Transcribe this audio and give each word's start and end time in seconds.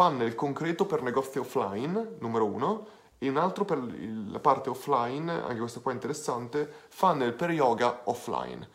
funnel 0.00 0.34
concreto 0.34 0.86
per 0.86 1.02
negozi 1.02 1.38
offline, 1.38 2.16
numero 2.20 2.46
uno, 2.46 2.86
e 3.18 3.28
un 3.28 3.36
altro 3.36 3.66
per 3.66 3.78
la 4.30 4.38
parte 4.38 4.70
offline, 4.70 5.30
anche 5.30 5.58
questo 5.58 5.82
qua 5.82 5.92
interessante, 5.92 6.72
funnel 6.88 7.34
per 7.34 7.50
yoga 7.50 8.00
offline. 8.04 8.66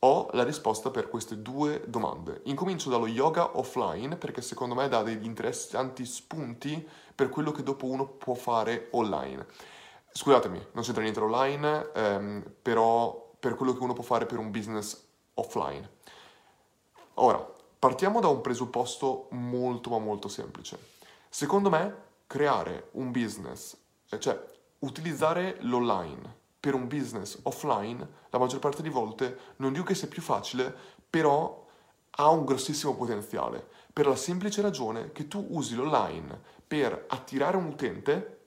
Ho 0.00 0.28
la 0.32 0.42
risposta 0.42 0.90
per 0.90 1.08
queste 1.08 1.42
due 1.42 1.84
domande. 1.86 2.40
Incomincio 2.46 2.90
dallo 2.90 3.06
yoga 3.06 3.56
offline 3.56 4.16
perché 4.16 4.42
secondo 4.42 4.74
me 4.74 4.88
dà 4.88 5.04
degli 5.04 5.24
interessanti 5.24 6.04
spunti 6.04 6.84
per 7.14 7.28
quello 7.28 7.52
che 7.52 7.62
dopo 7.62 7.86
uno 7.86 8.08
può 8.08 8.34
fare 8.34 8.88
online. 8.90 9.46
Scusatemi, 10.10 10.66
non 10.72 10.82
c'entra 10.82 11.02
niente 11.02 11.20
online, 11.20 11.92
ehm, 11.94 12.52
però 12.60 13.30
per 13.38 13.54
quello 13.54 13.74
che 13.74 13.82
uno 13.84 13.92
può 13.92 14.02
fare 14.02 14.26
per 14.26 14.38
un 14.38 14.50
business 14.50 15.00
offline. 15.34 15.88
Ora, 17.14 17.56
partiamo 17.78 18.20
da 18.20 18.28
un 18.28 18.40
presupposto 18.40 19.28
molto 19.30 19.90
ma 19.90 19.98
molto 19.98 20.28
semplice. 20.28 20.78
Secondo 21.28 21.70
me 21.70 22.06
creare 22.26 22.88
un 22.92 23.10
business, 23.10 23.76
eh, 24.10 24.18
cioè 24.18 24.40
utilizzare 24.80 25.56
l'online 25.60 26.36
per 26.60 26.74
un 26.74 26.88
business 26.88 27.38
offline, 27.42 28.06
la 28.30 28.38
maggior 28.38 28.60
parte 28.60 28.82
di 28.82 28.88
volte 28.88 29.38
non 29.56 29.72
dico 29.72 29.84
che 29.84 29.94
sia 29.94 30.08
più 30.08 30.22
facile, 30.22 30.74
però 31.08 31.66
ha 32.10 32.28
un 32.30 32.44
grossissimo 32.44 32.94
potenziale, 32.94 33.66
per 33.92 34.06
la 34.06 34.16
semplice 34.16 34.60
ragione 34.60 35.12
che 35.12 35.28
tu 35.28 35.46
usi 35.50 35.74
l'online 35.74 36.40
per 36.66 37.06
attirare 37.08 37.56
un 37.56 37.66
utente 37.66 38.40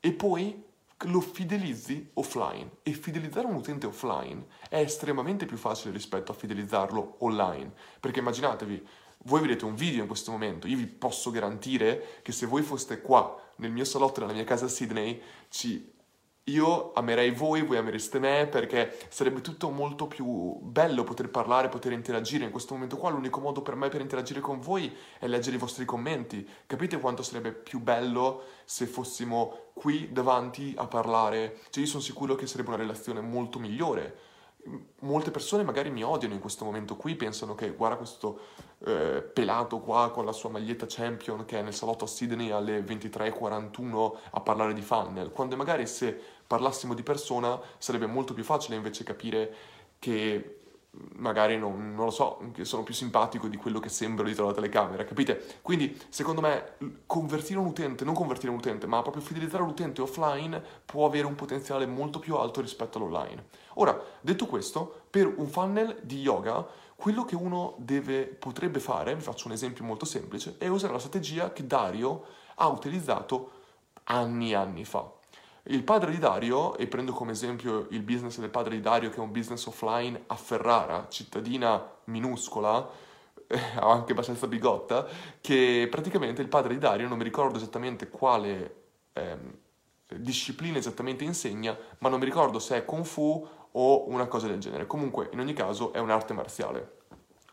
e 0.00 0.12
poi 0.12 0.63
lo 1.06 1.20
fidelizzi 1.20 2.10
offline. 2.14 2.78
E 2.82 2.92
fidelizzare 2.92 3.46
un 3.46 3.54
utente 3.54 3.86
offline 3.86 4.46
è 4.68 4.78
estremamente 4.78 5.46
più 5.46 5.56
facile 5.56 5.92
rispetto 5.92 6.32
a 6.32 6.34
fidelizzarlo 6.34 7.16
online. 7.18 7.72
Perché 8.00 8.20
immaginatevi 8.20 8.86
voi 9.26 9.40
vedete 9.40 9.64
un 9.64 9.74
video 9.74 10.02
in 10.02 10.06
questo 10.06 10.30
momento, 10.30 10.66
io 10.66 10.76
vi 10.76 10.86
posso 10.86 11.30
garantire 11.30 12.20
che 12.22 12.32
se 12.32 12.46
voi 12.46 12.62
foste 12.62 13.00
qua 13.00 13.40
nel 13.56 13.70
mio 13.70 13.84
salotto 13.84 14.20
nella 14.20 14.32
mia 14.32 14.44
casa 14.44 14.66
a 14.66 14.68
Sydney, 14.68 15.20
ci... 15.48 15.92
io 16.48 16.92
amerei 16.92 17.30
voi, 17.30 17.62
voi 17.62 17.78
amereste 17.78 18.18
me, 18.18 18.46
perché 18.46 18.98
sarebbe 19.08 19.40
tutto 19.40 19.70
molto 19.70 20.06
più 20.06 20.58
bello 20.60 21.02
poter 21.02 21.30
parlare, 21.30 21.70
poter 21.70 21.92
interagire. 21.92 22.44
In 22.44 22.50
questo 22.50 22.74
momento 22.74 22.98
qua 22.98 23.08
l'unico 23.08 23.40
modo 23.40 23.62
per 23.62 23.76
me 23.76 23.88
per 23.88 24.02
interagire 24.02 24.40
con 24.40 24.60
voi 24.60 24.94
è 25.18 25.26
leggere 25.26 25.56
i 25.56 25.58
vostri 25.58 25.86
commenti. 25.86 26.46
Capite 26.66 27.00
quanto 27.00 27.22
sarebbe 27.22 27.52
più 27.52 27.80
bello 27.80 28.42
se 28.64 28.84
fossimo 28.86 29.70
qui 29.72 30.12
davanti 30.12 30.74
a 30.76 30.86
parlare? 30.86 31.60
Cioè 31.70 31.82
io 31.82 31.88
sono 31.88 32.02
sicuro 32.02 32.34
che 32.34 32.46
sarebbe 32.46 32.68
una 32.68 32.78
relazione 32.78 33.20
molto 33.20 33.58
migliore 33.58 34.32
molte 35.00 35.30
persone 35.30 35.62
magari 35.62 35.90
mi 35.90 36.02
odiano 36.02 36.34
in 36.34 36.40
questo 36.40 36.64
momento 36.64 36.96
qui, 36.96 37.14
pensano 37.16 37.54
che 37.54 37.72
guarda 37.72 37.96
questo 37.96 38.40
eh, 38.84 39.22
pelato 39.22 39.80
qua 39.80 40.10
con 40.10 40.24
la 40.24 40.32
sua 40.32 40.50
maglietta 40.50 40.86
champion 40.88 41.44
che 41.44 41.58
è 41.58 41.62
nel 41.62 41.74
salotto 41.74 42.04
a 42.04 42.06
Sydney 42.06 42.50
alle 42.50 42.80
23.41 42.80 44.12
a 44.30 44.40
parlare 44.40 44.72
di 44.72 44.82
funnel, 44.82 45.30
quando 45.30 45.56
magari 45.56 45.86
se 45.86 46.18
parlassimo 46.46 46.94
di 46.94 47.02
persona 47.02 47.58
sarebbe 47.78 48.06
molto 48.06 48.34
più 48.34 48.44
facile 48.44 48.76
invece 48.76 49.04
capire 49.04 49.54
che 49.98 50.58
magari 51.16 51.58
non, 51.58 51.94
non, 51.94 52.06
lo 52.06 52.10
so, 52.10 52.38
che 52.52 52.64
sono 52.64 52.82
più 52.82 52.94
simpatico 52.94 53.48
di 53.48 53.56
quello 53.56 53.80
che 53.80 53.88
sembro 53.88 54.24
dietro 54.24 54.46
la 54.46 54.52
telecamera, 54.52 55.04
capite? 55.04 55.58
Quindi, 55.62 56.00
secondo 56.08 56.40
me, 56.40 56.74
convertire 57.06 57.58
un 57.58 57.66
utente, 57.66 58.04
non 58.04 58.14
convertire 58.14 58.50
un 58.50 58.58
utente, 58.58 58.86
ma 58.86 59.02
proprio 59.02 59.22
fidelizzare 59.22 59.64
l'utente 59.64 60.02
offline 60.02 60.62
può 60.84 61.06
avere 61.06 61.26
un 61.26 61.34
potenziale 61.34 61.86
molto 61.86 62.18
più 62.18 62.36
alto 62.36 62.60
rispetto 62.60 62.98
all'online. 62.98 63.46
Ora, 63.74 64.00
detto 64.20 64.46
questo, 64.46 65.02
per 65.10 65.32
un 65.36 65.46
funnel 65.46 65.98
di 66.02 66.20
yoga, 66.20 66.66
quello 66.94 67.24
che 67.24 67.34
uno 67.34 67.74
deve, 67.78 68.24
potrebbe 68.26 68.78
fare, 68.78 69.14
vi 69.14 69.22
faccio 69.22 69.48
un 69.48 69.52
esempio 69.52 69.84
molto 69.84 70.04
semplice, 70.04 70.56
è 70.58 70.68
usare 70.68 70.92
la 70.92 70.98
strategia 70.98 71.52
che 71.52 71.66
Dario 71.66 72.24
ha 72.56 72.68
utilizzato 72.68 73.50
anni 74.04 74.52
e 74.52 74.54
anni 74.54 74.84
fa. 74.84 75.13
Il 75.66 75.82
padre 75.82 76.10
di 76.10 76.18
Dario, 76.18 76.76
e 76.76 76.86
prendo 76.86 77.12
come 77.12 77.32
esempio 77.32 77.86
il 77.90 78.02
business 78.02 78.38
del 78.38 78.50
padre 78.50 78.74
di 78.74 78.82
Dario, 78.82 79.08
che 79.08 79.16
è 79.16 79.20
un 79.20 79.32
business 79.32 79.64
offline 79.64 80.24
a 80.26 80.34
Ferrara, 80.34 81.06
cittadina 81.08 81.82
minuscola, 82.04 82.86
anche 83.80 84.12
abbastanza 84.12 84.46
bigotta, 84.46 85.06
che 85.40 85.88
praticamente 85.90 86.42
il 86.42 86.48
padre 86.48 86.74
di 86.74 86.78
Dario, 86.80 87.08
non 87.08 87.16
mi 87.16 87.24
ricordo 87.24 87.56
esattamente 87.56 88.10
quale 88.10 88.82
eh, 89.14 89.38
disciplina 90.14 90.76
esattamente 90.76 91.24
insegna, 91.24 91.74
ma 91.98 92.10
non 92.10 92.18
mi 92.18 92.26
ricordo 92.26 92.58
se 92.58 92.76
è 92.76 92.84
Kung 92.84 93.04
Fu 93.04 93.48
o 93.72 94.08
una 94.10 94.26
cosa 94.26 94.46
del 94.46 94.60
genere. 94.60 94.86
Comunque, 94.86 95.30
in 95.32 95.40
ogni 95.40 95.54
caso, 95.54 95.94
è 95.94 95.98
un'arte 95.98 96.34
marziale. 96.34 96.98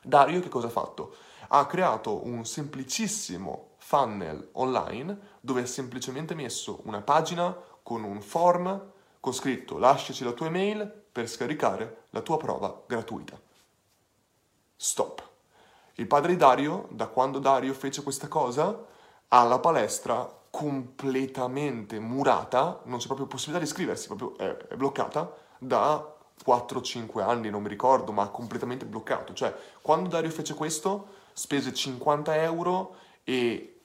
Dario 0.03 0.41
che 0.41 0.50
cosa 0.50 0.68
ha 0.68 0.72
fatto? 0.72 1.16
Ha 1.47 1.66
creato 1.66 2.25
un 2.25 2.44
semplicissimo 2.44 3.75
funnel 3.78 4.50
online 4.53 5.18
dove 5.41 5.62
ha 5.62 5.66
semplicemente 5.66 6.34
messo 6.34 6.81
una 6.86 7.02
pagina 7.02 7.56
con 7.91 8.03
un 8.03 8.22
form 8.22 8.90
con 9.19 9.34
scritto 9.34 9.78
lasciaci 9.78 10.24
la 10.24 10.31
tua 10.31 10.46
email 10.46 11.03
per 11.12 11.28
scaricare 11.28 12.03
la 12.12 12.22
tua 12.22 12.38
prova 12.38 12.84
gratuita. 12.88 13.38
Stop. 14.78 15.28
Il 15.96 16.07
padre 16.07 16.31
di 16.31 16.38
Dario, 16.38 16.88
da 16.91 17.07
quando 17.07 17.40
Dario 17.40 17.74
fece 17.74 18.01
questa 18.01 18.30
cosa, 18.30 18.85
ha 19.28 19.44
la 19.44 19.59
palestra 19.59 20.40
completamente 20.50 22.00
murata, 22.00 22.80
non 22.85 23.00
c'è 23.00 23.07
proprio 23.07 23.28
possibilità 23.28 23.62
di 23.62 23.69
iscriversi, 23.69 24.07
proprio 24.07 24.38
è, 24.38 24.56
è 24.68 24.75
bloccata 24.78 25.30
da 25.57 26.16
4-5 26.46 27.22
anni, 27.22 27.50
non 27.50 27.62
mi 27.62 27.68
ricordo, 27.68 28.13
ma 28.13 28.30
completamente 28.30 28.85
bloccato. 28.85 29.34
Cioè, 29.34 29.53
quando 29.81 30.07
Dario 30.07 30.30
fece 30.30 30.53
questo, 30.53 31.07
spese 31.34 31.74
50 31.74 32.41
euro 32.41 32.96
e 33.25 33.81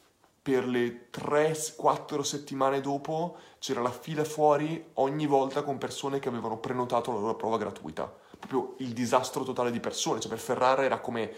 per 0.47 0.65
le 0.65 1.09
3-4 1.11 2.21
settimane 2.21 2.81
dopo 2.81 3.37
c'era 3.59 3.81
la 3.81 3.91
fila 3.91 4.23
fuori 4.23 4.91
ogni 4.95 5.27
volta 5.27 5.65
con 5.65 5.77
persone 5.77 6.21
che 6.21 6.29
avevano 6.29 6.59
prenotato 6.59 7.11
la 7.11 7.19
loro 7.19 7.35
prova 7.35 7.59
gratuita. 7.59 8.05
Proprio 8.39 8.77
il 8.79 8.93
disastro 8.93 9.43
totale 9.43 9.73
di 9.73 9.81
persone, 9.81 10.21
cioè 10.21 10.31
per 10.31 10.39
Ferrara 10.39 10.85
era 10.85 11.01
come 11.01 11.33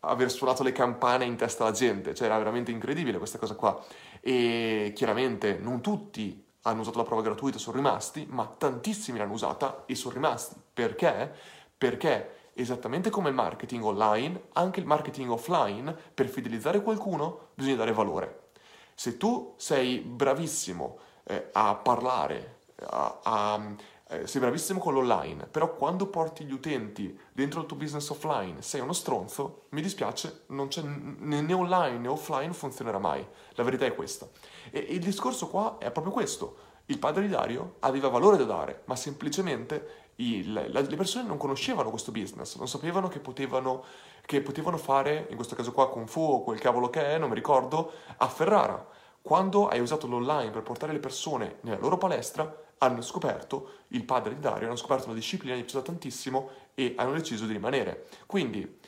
aver 0.00 0.30
suonato 0.30 0.62
le 0.62 0.72
campane 0.72 1.26
in 1.26 1.36
testa 1.36 1.64
alla 1.64 1.74
gente, 1.74 2.14
cioè 2.14 2.28
era 2.28 2.38
veramente 2.38 2.70
incredibile 2.70 3.18
questa 3.18 3.36
cosa 3.36 3.54
qua. 3.54 3.78
E 4.22 4.92
chiaramente 4.94 5.58
non 5.58 5.82
tutti 5.82 6.42
hanno 6.62 6.80
usato 6.80 6.96
la 6.96 7.04
prova 7.04 7.20
gratuita 7.20 7.58
e 7.58 7.60
sono 7.60 7.76
rimasti, 7.76 8.26
ma 8.30 8.46
tantissimi 8.46 9.18
l'hanno 9.18 9.34
usata 9.34 9.82
e 9.84 9.94
sono 9.94 10.14
rimasti. 10.14 10.54
Perché? 10.72 11.30
Perché 11.76 12.41
esattamente 12.54 13.10
come 13.10 13.28
il 13.28 13.34
marketing 13.34 13.84
online, 13.84 14.48
anche 14.52 14.80
il 14.80 14.86
marketing 14.86 15.30
offline, 15.30 15.96
per 16.14 16.28
fidelizzare 16.28 16.82
qualcuno 16.82 17.48
bisogna 17.54 17.76
dare 17.76 17.92
valore. 17.92 18.50
Se 18.94 19.16
tu 19.16 19.54
sei 19.56 19.98
bravissimo 19.98 20.98
eh, 21.24 21.48
a 21.52 21.74
parlare, 21.74 22.58
a, 22.76 23.20
a, 23.22 23.74
eh, 24.08 24.26
sei 24.26 24.40
bravissimo 24.40 24.78
con 24.78 24.92
l'online, 24.92 25.46
però 25.46 25.74
quando 25.74 26.06
porti 26.06 26.44
gli 26.44 26.52
utenti 26.52 27.18
dentro 27.32 27.60
il 27.60 27.66
tuo 27.66 27.76
business 27.76 28.10
offline 28.10 28.60
sei 28.60 28.80
uno 28.80 28.92
stronzo, 28.92 29.66
mi 29.70 29.80
dispiace, 29.80 30.42
non 30.48 30.68
c'è 30.68 30.82
né 30.82 31.52
online 31.54 31.98
né 31.98 32.08
offline 32.08 32.52
funzionerà 32.52 32.98
mai. 32.98 33.26
La 33.52 33.62
verità 33.62 33.86
è 33.86 33.94
questa. 33.94 34.28
E 34.70 34.78
il 34.78 35.00
discorso 35.00 35.48
qua 35.48 35.78
è 35.78 35.90
proprio 35.90 36.12
questo. 36.12 36.70
Il 36.86 36.98
padre 36.98 37.22
di 37.22 37.28
Dario 37.28 37.76
aveva 37.80 38.08
valore 38.08 38.36
da 38.36 38.44
dare, 38.44 38.82
ma 38.84 38.96
semplicemente 38.96 40.01
le 40.44 40.96
persone 40.96 41.26
non 41.26 41.36
conoscevano 41.36 41.90
questo 41.90 42.12
business, 42.12 42.56
non 42.56 42.68
sapevano 42.68 43.08
che 43.08 43.18
potevano, 43.18 43.84
che 44.24 44.40
potevano 44.40 44.76
fare, 44.76 45.26
in 45.30 45.36
questo 45.36 45.54
caso 45.54 45.72
qua 45.72 45.88
Kung 45.88 46.08
Fu 46.08 46.20
o 46.20 46.42
quel 46.42 46.60
cavolo 46.60 46.90
che 46.90 47.04
è, 47.04 47.18
non 47.18 47.28
mi 47.28 47.34
ricordo, 47.34 47.92
a 48.16 48.28
Ferrara. 48.28 48.86
Quando 49.22 49.68
hai 49.68 49.80
usato 49.80 50.06
l'online 50.06 50.50
per 50.50 50.62
portare 50.62 50.92
le 50.92 50.98
persone 50.98 51.58
nella 51.60 51.78
loro 51.78 51.96
palestra, 51.96 52.60
hanno 52.78 53.00
scoperto, 53.00 53.70
il 53.88 54.04
padre 54.04 54.34
di 54.34 54.40
Dario, 54.40 54.66
hanno 54.66 54.76
scoperto 54.76 55.08
la 55.08 55.14
disciplina, 55.14 55.54
gli 55.54 55.60
è 55.60 55.62
piaciuta 55.62 55.84
tantissimo 55.84 56.48
e 56.74 56.94
hanno 56.96 57.12
deciso 57.12 57.46
di 57.46 57.52
rimanere. 57.52 58.06
Quindi 58.26 58.80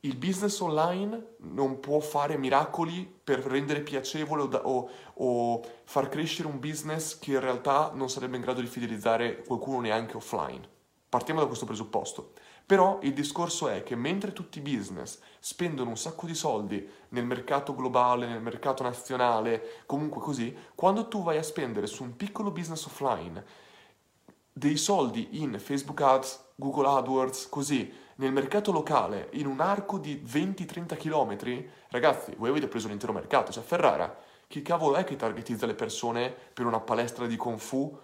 il 0.00 0.16
business 0.16 0.58
online 0.60 1.36
non 1.38 1.78
può 1.80 2.00
fare 2.00 2.38
miracoli 2.38 3.20
per 3.22 3.40
rendere 3.40 3.80
piacevole 3.80 4.42
o, 4.42 4.46
da, 4.46 4.66
o, 4.66 4.88
o, 5.14 5.62
far 5.84 6.08
crescere 6.08 6.48
un 6.48 6.58
business 6.58 7.18
che 7.18 7.32
in 7.32 7.40
realtà 7.40 7.90
non 7.94 8.08
sarebbe 8.08 8.36
in 8.36 8.42
grado 8.42 8.60
di 8.60 8.66
fidelizzare 8.66 9.42
qualcuno 9.42 9.80
neanche 9.80 10.16
offline. 10.16 10.66
Partiamo 11.08 11.40
da 11.40 11.46
questo 11.46 11.66
presupposto. 11.66 12.32
Però 12.64 13.00
il 13.02 13.12
discorso 13.12 13.68
è 13.68 13.82
che 13.82 13.96
mentre 13.96 14.32
tutti 14.32 14.58
i 14.58 14.62
business 14.62 15.18
spendono 15.40 15.90
un 15.90 15.96
sacco 15.96 16.24
di 16.24 16.34
soldi 16.34 16.88
nel 17.08 17.24
mercato 17.26 17.74
globale, 17.74 18.28
nel 18.28 18.40
mercato 18.40 18.84
nazionale, 18.84 19.82
comunque 19.86 20.20
così, 20.20 20.56
quando 20.76 21.08
tu 21.08 21.24
vai 21.24 21.36
a 21.36 21.42
spendere 21.42 21.88
su 21.88 22.04
un 22.04 22.14
piccolo 22.14 22.52
business 22.52 22.86
offline 22.86 23.44
dei 24.52 24.76
soldi 24.76 25.42
in 25.42 25.58
Facebook 25.58 26.00
Ads, 26.00 26.44
Google 26.54 26.86
AdWords, 26.88 27.48
così, 27.48 27.92
nel 28.20 28.32
mercato 28.32 28.70
locale, 28.70 29.28
in 29.32 29.46
un 29.46 29.60
arco 29.60 29.96
di 29.96 30.22
20-30 30.22 30.96
km, 30.96 31.64
ragazzi, 31.88 32.34
voi 32.36 32.50
avete 32.50 32.68
preso 32.68 32.86
l'intero 32.86 33.14
mercato, 33.14 33.50
cioè 33.50 33.62
Ferrara, 33.62 34.14
chi 34.46 34.60
cavolo 34.60 34.96
è 34.96 35.04
che 35.04 35.16
targetizza 35.16 35.64
le 35.64 35.74
persone 35.74 36.34
per 36.52 36.66
una 36.66 36.80
palestra 36.80 37.26
di 37.26 37.36
Kung 37.36 37.58
Fu? 37.58 37.98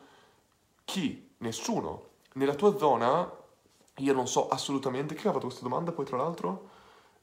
Chi? 0.84 1.34
Nessuno. 1.38 2.08
Nella 2.34 2.54
tua 2.54 2.78
zona, 2.78 3.30
io 3.96 4.12
non 4.14 4.26
so 4.26 4.48
assolutamente, 4.48 5.14
chi 5.14 5.28
ha 5.28 5.32
fatto 5.32 5.46
questa 5.46 5.62
domanda 5.62 5.92
poi 5.92 6.06
tra 6.06 6.16
l'altro? 6.16 6.70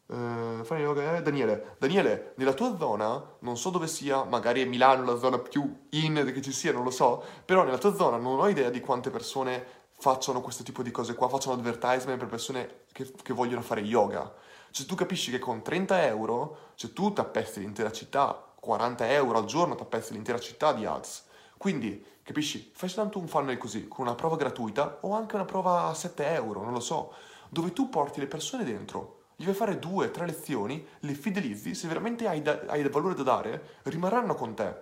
Uh, 0.06 0.64
fare 0.64 0.82
yoga, 0.82 1.16
eh? 1.16 1.22
Daniele, 1.24 1.76
Daniele, 1.80 2.34
nella 2.36 2.54
tua 2.54 2.78
zona, 2.78 3.24
non 3.40 3.58
so 3.58 3.72
dove 3.72 3.88
sia, 3.88 4.24
magari 4.24 4.62
è 4.62 4.66
Milano 4.66 5.04
la 5.04 5.18
zona 5.18 5.40
più 5.40 5.88
in 5.92 6.32
che 6.32 6.42
ci 6.42 6.52
sia, 6.52 6.72
non 6.72 6.84
lo 6.84 6.92
so, 6.92 7.24
però 7.44 7.64
nella 7.64 7.80
tua 7.80 7.96
zona 7.96 8.18
non 8.18 8.38
ho 8.38 8.48
idea 8.50 8.70
di 8.70 8.82
quante 8.82 9.10
persone 9.10 9.82
facciano 9.98 10.42
questo 10.42 10.64
tipo 10.64 10.84
di 10.84 10.92
cose 10.92 11.14
qua, 11.16 11.30
facciano 11.30 11.56
advertisement 11.56 12.20
per 12.20 12.28
persone 12.28 12.82
che, 12.92 13.12
che 13.22 13.34
vogliono 13.34 13.62
fare 13.62 13.82
yoga. 13.82 14.32
Cioè 14.72 14.86
tu 14.86 14.96
capisci 14.96 15.32
che 15.32 15.40
con 15.40 15.62
30 15.62 16.06
euro, 16.06 16.58
cioè 16.76 16.94
tu 16.94 17.14
tappesti 17.14 17.60
l'intera 17.60 17.92
città, 17.92 18.52
40 18.60 19.12
euro 19.12 19.38
al 19.38 19.46
giorno 19.46 19.76
tappesti 19.76 20.14
l'intera 20.14 20.40
città 20.40 20.74
di 20.74 20.86
ads. 20.86 21.26
Quindi, 21.58 22.04
capisci, 22.24 22.72
fai 22.74 22.90
soltanto 22.90 23.20
un 23.20 23.28
funnel 23.28 23.58
così, 23.58 23.88
con 23.88 24.06
una 24.06 24.16
prova 24.16 24.36
gratuita 24.36 24.98
o 25.02 25.14
anche 25.14 25.36
una 25.36 25.46
prova 25.46 25.86
a 25.86 25.94
7 25.94 26.26
euro, 26.34 26.64
non 26.64 26.74
lo 26.74 26.80
so, 26.80 27.14
dove 27.50 27.72
tu 27.72 27.90
porti 27.90 28.20
le 28.20 28.28
persone 28.28 28.64
dentro 28.64 29.22
gli 29.36 29.46
fai 29.46 29.54
fare 29.54 29.80
due, 29.80 30.12
tre 30.12 30.26
lezioni, 30.26 30.86
le 31.00 31.14
fidelizzi, 31.14 31.74
se 31.74 31.88
veramente 31.88 32.28
hai, 32.28 32.42
da, 32.42 32.62
hai 32.68 32.82
del 32.82 32.92
valore 32.92 33.16
da 33.16 33.24
dare, 33.24 33.80
rimarranno 33.84 34.36
con 34.36 34.54
te. 34.54 34.74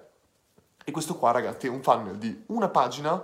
E 0.83 0.91
questo 0.91 1.15
qua, 1.15 1.31
ragazzi, 1.31 1.67
è 1.67 1.69
un 1.69 1.81
funnel 1.81 2.17
di 2.17 2.43
una 2.47 2.69
pagina 2.69 3.23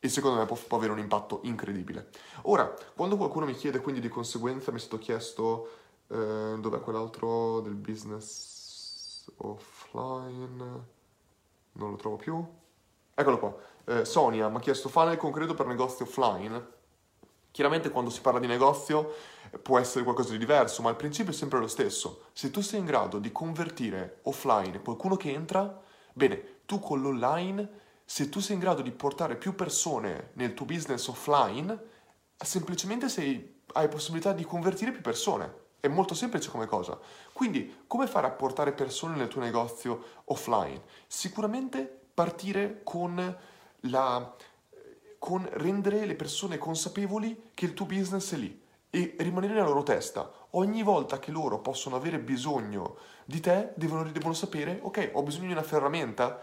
e 0.00 0.08
secondo 0.08 0.38
me 0.38 0.46
può, 0.46 0.56
può, 0.56 0.76
avere 0.76 0.92
un 0.92 0.98
impatto 0.98 1.40
incredibile. 1.42 2.10
Ora, 2.42 2.72
quando 2.94 3.16
qualcuno 3.16 3.46
mi 3.46 3.54
chiede 3.54 3.80
quindi 3.80 4.00
di 4.00 4.08
conseguenza, 4.08 4.70
mi 4.70 4.78
è 4.78 4.80
stato 4.80 4.98
chiesto 4.98 5.70
eh, 6.08 6.56
dov'è 6.58 6.80
quell'altro 6.80 7.60
del 7.60 7.74
business 7.74 9.30
offline, 9.36 10.84
non 11.72 11.90
lo 11.90 11.96
trovo 11.96 12.16
più. 12.16 12.46
Eccolo 13.14 13.38
qua. 13.38 13.56
Eh, 13.84 14.04
Sonia 14.04 14.48
mi 14.48 14.56
ha 14.56 14.60
chiesto 14.60 14.88
funnel 14.88 15.16
concreto 15.16 15.54
per 15.54 15.66
negozi 15.66 16.02
offline. 16.02 16.76
Chiaramente 17.50 17.90
quando 17.90 18.10
si 18.10 18.20
parla 18.20 18.38
di 18.38 18.46
negozio 18.46 19.14
può 19.62 19.78
essere 19.78 20.04
qualcosa 20.04 20.30
di 20.30 20.38
diverso, 20.38 20.82
ma 20.82 20.90
il 20.90 20.96
principio 20.96 21.32
è 21.32 21.34
sempre 21.34 21.58
lo 21.58 21.66
stesso. 21.66 22.26
Se 22.32 22.50
tu 22.50 22.60
sei 22.60 22.80
in 22.80 22.84
grado 22.84 23.18
di 23.18 23.32
convertire 23.32 24.20
offline 24.22 24.80
qualcuno 24.80 25.16
che 25.16 25.32
entra, 25.32 25.80
bene, 26.12 26.60
tu 26.66 26.78
con 26.78 27.00
l'online, 27.00 27.68
se 28.10 28.30
tu 28.30 28.40
sei 28.40 28.54
in 28.54 28.60
grado 28.60 28.80
di 28.80 28.90
portare 28.90 29.36
più 29.36 29.54
persone 29.54 30.30
nel 30.32 30.54
tuo 30.54 30.64
business 30.64 31.06
offline, 31.08 31.78
semplicemente 32.38 33.10
sei, 33.10 33.60
hai 33.74 33.86
possibilità 33.88 34.32
di 34.32 34.44
convertire 34.44 34.92
più 34.92 35.02
persone. 35.02 35.66
È 35.78 35.88
molto 35.88 36.14
semplice 36.14 36.48
come 36.48 36.64
cosa. 36.64 36.98
Quindi, 37.34 37.82
come 37.86 38.06
fare 38.06 38.26
a 38.26 38.30
portare 38.30 38.72
persone 38.72 39.14
nel 39.14 39.28
tuo 39.28 39.42
negozio 39.42 40.22
offline? 40.24 40.80
Sicuramente 41.06 42.00
partire 42.14 42.80
con 42.82 43.36
la 43.80 44.34
con 45.18 45.46
rendere 45.52 46.06
le 46.06 46.14
persone 46.14 46.56
consapevoli 46.56 47.50
che 47.52 47.66
il 47.66 47.74
tuo 47.74 47.84
business 47.84 48.32
è 48.32 48.36
lì 48.36 48.62
e 48.88 49.16
rimanere 49.18 49.52
nella 49.52 49.66
loro 49.66 49.82
testa. 49.82 50.32
Ogni 50.52 50.82
volta 50.82 51.18
che 51.18 51.30
loro 51.30 51.58
possono 51.58 51.96
avere 51.96 52.18
bisogno 52.20 52.96
di 53.26 53.40
te, 53.40 53.72
devono, 53.74 54.10
devono 54.10 54.32
sapere, 54.32 54.78
ok, 54.80 55.10
ho 55.12 55.22
bisogno 55.22 55.48
di 55.48 55.52
una 55.52 55.62
ferramenta, 55.62 56.40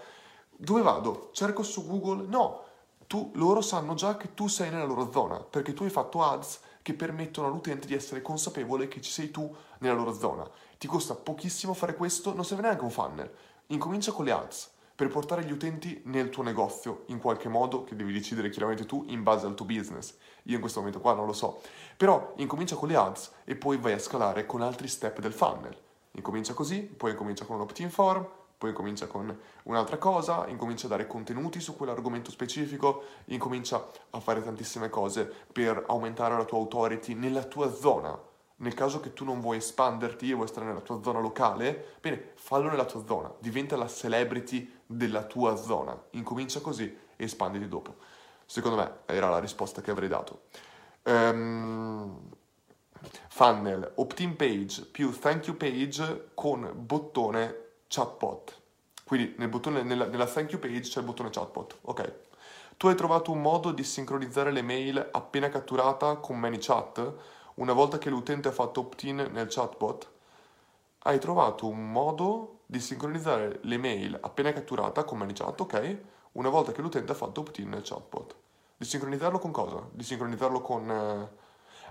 dove 0.58 0.82
vado? 0.82 1.30
Cerco 1.34 1.64
su 1.64 1.86
Google? 1.86 2.28
No, 2.28 2.64
tu, 3.08 3.32
loro 3.36 3.62
sanno 3.62 3.94
già 3.94 4.18
che 4.18 4.34
tu 4.34 4.48
sei 4.48 4.70
nella 4.70 4.86
loro 4.86 5.12
zona, 5.12 5.40
perché 5.40 5.74
tu 5.74 5.84
hai 5.84 5.90
fatto 5.90 6.24
ads 6.24 6.60
che 6.82 6.94
permettono 6.94 7.48
all'utente 7.48 7.88
di 7.88 7.94
essere 7.94 8.22
consapevole 8.22 8.88
che 8.88 9.02
ci 9.02 9.12
sei 9.12 9.32
tu 9.32 9.54
nella 9.80 9.96
loro 9.96 10.14
zona. 10.14 10.48
Ti 10.78 10.88
costa 10.88 11.16
pochissimo 11.16 11.74
fare 11.74 11.96
questo, 11.96 12.34
non 12.34 12.46
serve 12.46 12.64
neanche 12.64 12.84
un 12.84 12.92
funnel. 12.92 13.32
Incomincia 13.68 14.12
con 14.12 14.26
le 14.26 14.32
ads 14.32 14.72
per 14.96 15.10
portare 15.10 15.44
gli 15.44 15.52
utenti 15.52 16.02
nel 16.06 16.30
tuo 16.30 16.42
negozio 16.42 17.04
in 17.08 17.20
qualche 17.20 17.50
modo 17.50 17.84
che 17.84 17.96
devi 17.96 18.14
decidere 18.14 18.50
chiaramente 18.50 18.86
tu 18.86 19.04
in 19.08 19.24
base 19.24 19.46
al 19.46 19.56
tuo 19.56 19.66
business. 19.66 20.16
Io 20.44 20.56
in 20.56 20.62
questo 20.62 20.80
momento 20.80 21.02
qua 21.02 21.14
non 21.14 21.26
lo 21.26 21.34
so. 21.34 21.62
Però 21.98 22.34
incomincia 22.38 22.76
con 22.76 22.88
le 22.88 22.96
ads 22.96 23.32
e 23.44 23.56
poi 23.56 23.78
vai 23.78 23.94
a 23.94 24.00
scalare 24.00 24.46
con 24.46 24.62
altri 24.62 24.88
step 24.88 25.20
del 25.20 25.34
funnel. 25.34 25.76
Incomincia 26.12 26.54
così, 26.54 26.82
poi 26.82 27.12
incomincia 27.12 27.46
con 27.46 27.58
un 27.58 27.64
opt-in 27.64 27.90
form, 27.90 28.26
poi 28.58 28.70
incomincia 28.70 29.08
con 29.08 29.38
un'altra 29.64 29.98
cosa, 29.98 30.48
incomincia 30.48 30.88
a 30.88 30.90
dare 30.90 31.08
contenuti 31.08 31.60
su 31.60 31.76
quell'argomento 31.76 32.32
specifico, 32.32 33.04
incomincia 33.26 33.86
a 34.12 34.20
fare 34.20 34.44
tantissime 34.44 34.90
cose 34.90 35.32
per 35.52 35.84
aumentare 35.88 36.36
la 36.36 36.46
tua 36.46 36.60
authority 36.60 37.14
nella 37.14 37.44
tua 37.44 37.74
zona 37.74 38.34
nel 38.58 38.74
caso 38.74 39.00
che 39.00 39.14
tu 39.14 39.26
non 39.26 39.42
vuoi 39.42 39.58
espanderti 39.58 40.30
e 40.30 40.34
vuoi 40.34 40.48
stare 40.48 40.66
nella 40.66 40.80
tua 40.80 41.02
zona 41.04 41.20
locale, 41.20 41.98
bene, 42.00 42.32
fallo 42.36 42.70
nella 42.70 42.86
tua 42.86 43.04
zona, 43.06 43.34
diventa 43.40 43.76
la 43.76 43.88
celebrity 43.88 44.72
della 44.86 45.24
tua 45.24 45.56
zona, 45.58 46.00
incomincia 46.12 46.62
così 46.62 46.86
e 47.16 47.24
espanditi 47.24 47.68
dopo. 47.68 47.96
Secondo 48.46 48.78
me 48.78 48.92
era 49.06 49.30
la 49.30 49.40
risposta 49.40 49.82
che 49.82 49.92
avrei 49.92 50.08
dato. 50.08 50.44
Um, 51.04 52.30
funnel, 53.28 53.92
opt-in 53.96 54.36
page 54.36 54.86
più 54.86 55.12
thank 55.12 55.48
you 55.48 55.58
page 55.58 56.32
con 56.34 56.72
bottone 56.74 57.64
chatbot. 57.96 58.62
Quindi 59.06 59.36
nel 59.38 59.50
bottone, 59.50 59.84
nella, 59.84 60.08
nella 60.08 60.26
thank 60.26 60.52
you 60.52 60.60
page 60.60 60.82
c'è 60.82 61.00
il 61.00 61.06
bottone 61.06 61.30
chatbot, 61.30 61.78
ok. 61.82 62.14
Tu 62.78 62.88
hai 62.88 62.96
trovato 62.96 63.32
un 63.32 63.42
modo 63.42 63.72
di 63.72 63.84
sincronizzare 63.84 64.52
le 64.52 64.62
mail 64.62 65.10
appena 65.12 65.50
catturata 65.50 66.16
con 66.18 66.38
ManyChat? 66.38 67.14
una 67.56 67.74
volta 67.74 67.98
che 67.98 68.10
l'utente 68.10 68.50
ha 68.50 68.52
fatto 68.52 68.82
opt-in 68.82 69.30
nel 69.32 69.48
chatbot, 69.48 70.12
hai 71.04 71.20
trovato 71.20 71.68
un 71.68 71.92
modo 71.92 72.60
di 72.66 72.80
sincronizzare 72.80 73.60
le 73.62 73.78
mail 73.78 74.18
appena 74.20 74.52
catturata 74.52 75.04
con 75.04 75.20
ManyChat, 75.20 75.62
ok? 75.62 75.98
Una 76.34 76.50
volta 76.50 76.72
che 76.72 76.82
l'utente 76.82 77.12
ha 77.12 77.16
fatto 77.16 77.42
opt-in 77.42 77.70
nel 77.70 77.84
chatbot. 77.84 78.36
Di 78.76 78.86
sincronizzarlo 78.86 79.40
con 79.40 79.52
cosa? 79.52 79.88
Di 79.92 80.04
sincronizzarlo 80.04 80.62
con... 80.62 80.90
Eh... 80.90 81.30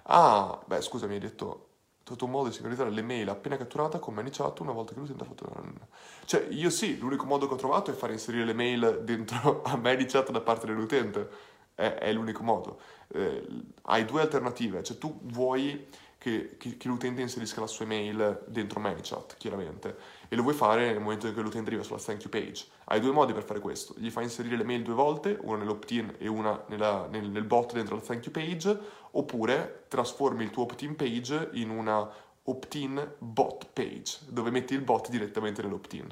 Ah, 0.05 0.61
beh, 0.67 0.83
scusa, 0.83 1.06
mi 1.06 1.15
hai 1.15 1.21
detto... 1.21 1.69
Trovato 2.05 2.27
un 2.27 2.31
modo 2.31 2.49
di 2.49 2.53
sincronizzare 2.53 2.91
le 2.91 3.03
mail 3.03 3.29
appena 3.31 3.56
catturata 3.56 3.99
con 3.99 4.15
ManyChat 4.15 4.61
una 4.61 4.73
volta 4.73 4.93
che 4.93 5.01
l'utente 5.01 5.25
ha 5.25 5.27
fatto... 5.27 5.51
Cioè, 6.27 6.47
io 6.51 6.71
sì, 6.71 6.99
l'unico 6.99 7.25
modo 7.25 7.49
che 7.49 7.55
ho 7.55 7.56
trovato 7.56 7.91
è 7.91 7.95
fare 7.95 8.12
inserire 8.12 8.45
le 8.45 8.53
mail 8.53 9.01
dentro 9.03 9.62
a 9.67 9.77
ManyChat 9.77 10.31
da 10.31 10.41
parte 10.41 10.67
dell'utente 10.67 11.53
è, 11.75 11.95
è 11.95 12.12
l'unico 12.12 12.43
modo. 12.43 12.79
Eh, 13.09 13.47
hai 13.83 14.05
due 14.05 14.21
alternative, 14.21 14.83
cioè 14.83 14.99
tu 14.99 15.19
vuoi 15.25 15.87
che, 16.25 16.56
che, 16.56 16.79
che, 16.79 16.88
l'utente 16.88 17.21
inserisca 17.21 17.61
la 17.61 17.67
sua 17.67 17.85
email 17.85 18.44
dentro 18.47 18.81
ManyChat, 18.81 19.37
chiaramente, 19.37 19.94
e 20.31 20.37
lo 20.37 20.41
vuoi 20.41 20.55
fare 20.55 20.87
nel 20.87 20.99
momento 20.99 21.26
in 21.26 21.35
cui 21.35 21.43
l'utente 21.43 21.69
arriva 21.69 21.82
sulla 21.82 21.99
thank 21.99 22.23
you 22.23 22.31
page. 22.31 22.65
Hai 22.85 22.99
due 22.99 23.12
modi 23.12 23.35
per 23.35 23.43
fare 23.43 23.61
questo, 23.61 23.93
gli 23.99 24.09
fai 24.09 24.23
inserire 24.23 24.56
le 24.56 24.65
mail 24.65 24.82
due 24.82 24.94
volte, 24.94 25.37
una 25.43 25.59
nell'opt-in 25.59 26.15
e 26.17 26.26
una 26.26 26.65
nella, 26.69 27.06
nel, 27.11 27.29
nel 27.29 27.44
bot 27.44 27.75
dentro 27.75 27.97
la 27.97 28.00
thank 28.00 28.25
you 28.25 28.32
page, 28.32 28.81
oppure 29.11 29.85
trasformi 29.88 30.43
il 30.44 30.49
tuo 30.50 30.62
opt-in 30.62 30.97
page 30.97 31.50
in 31.53 31.69
una 31.69 32.11
opt-in 32.44 33.17
bot 33.19 33.67
page, 33.75 34.20
dove 34.29 34.50
metti 34.50 34.73
il 34.73 34.81
bot 34.81 35.11
direttamente 35.11 35.61
nell'opt-in. 35.61 36.09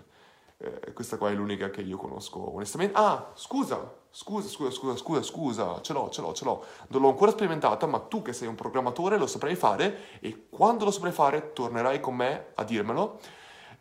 Eh, 0.58 0.92
questa 0.92 1.16
qua 1.16 1.30
è 1.30 1.32
l'unica 1.32 1.70
che 1.70 1.80
io 1.80 1.96
conosco 1.96 2.54
onestamente. 2.54 2.98
Ah, 2.98 3.32
scusa, 3.34 4.00
scusa, 4.12 4.46
scusa, 4.46 4.70
scusa, 4.70 4.96
scusa, 4.96 5.22
scusa, 5.22 5.80
ce 5.80 5.92
l'ho, 5.94 6.10
ce 6.10 6.20
l'ho, 6.20 6.32
ce 6.34 6.44
l'ho. 6.44 6.64
Non 6.88 7.00
l'ho 7.00 7.08
ancora 7.08 7.30
sperimentata, 7.30 7.86
ma 7.86 7.98
tu 7.98 8.20
che 8.20 8.34
sei 8.34 8.46
un 8.46 8.54
programmatore 8.54 9.16
lo 9.16 9.26
saprai 9.26 9.56
fare 9.56 10.18
e 10.20 10.46
quando 10.50 10.84
lo 10.84 10.90
saprai 10.90 11.12
fare 11.12 11.52
tornerai 11.52 11.98
con 11.98 12.14
me 12.14 12.48
a 12.54 12.64
dirmelo. 12.64 13.18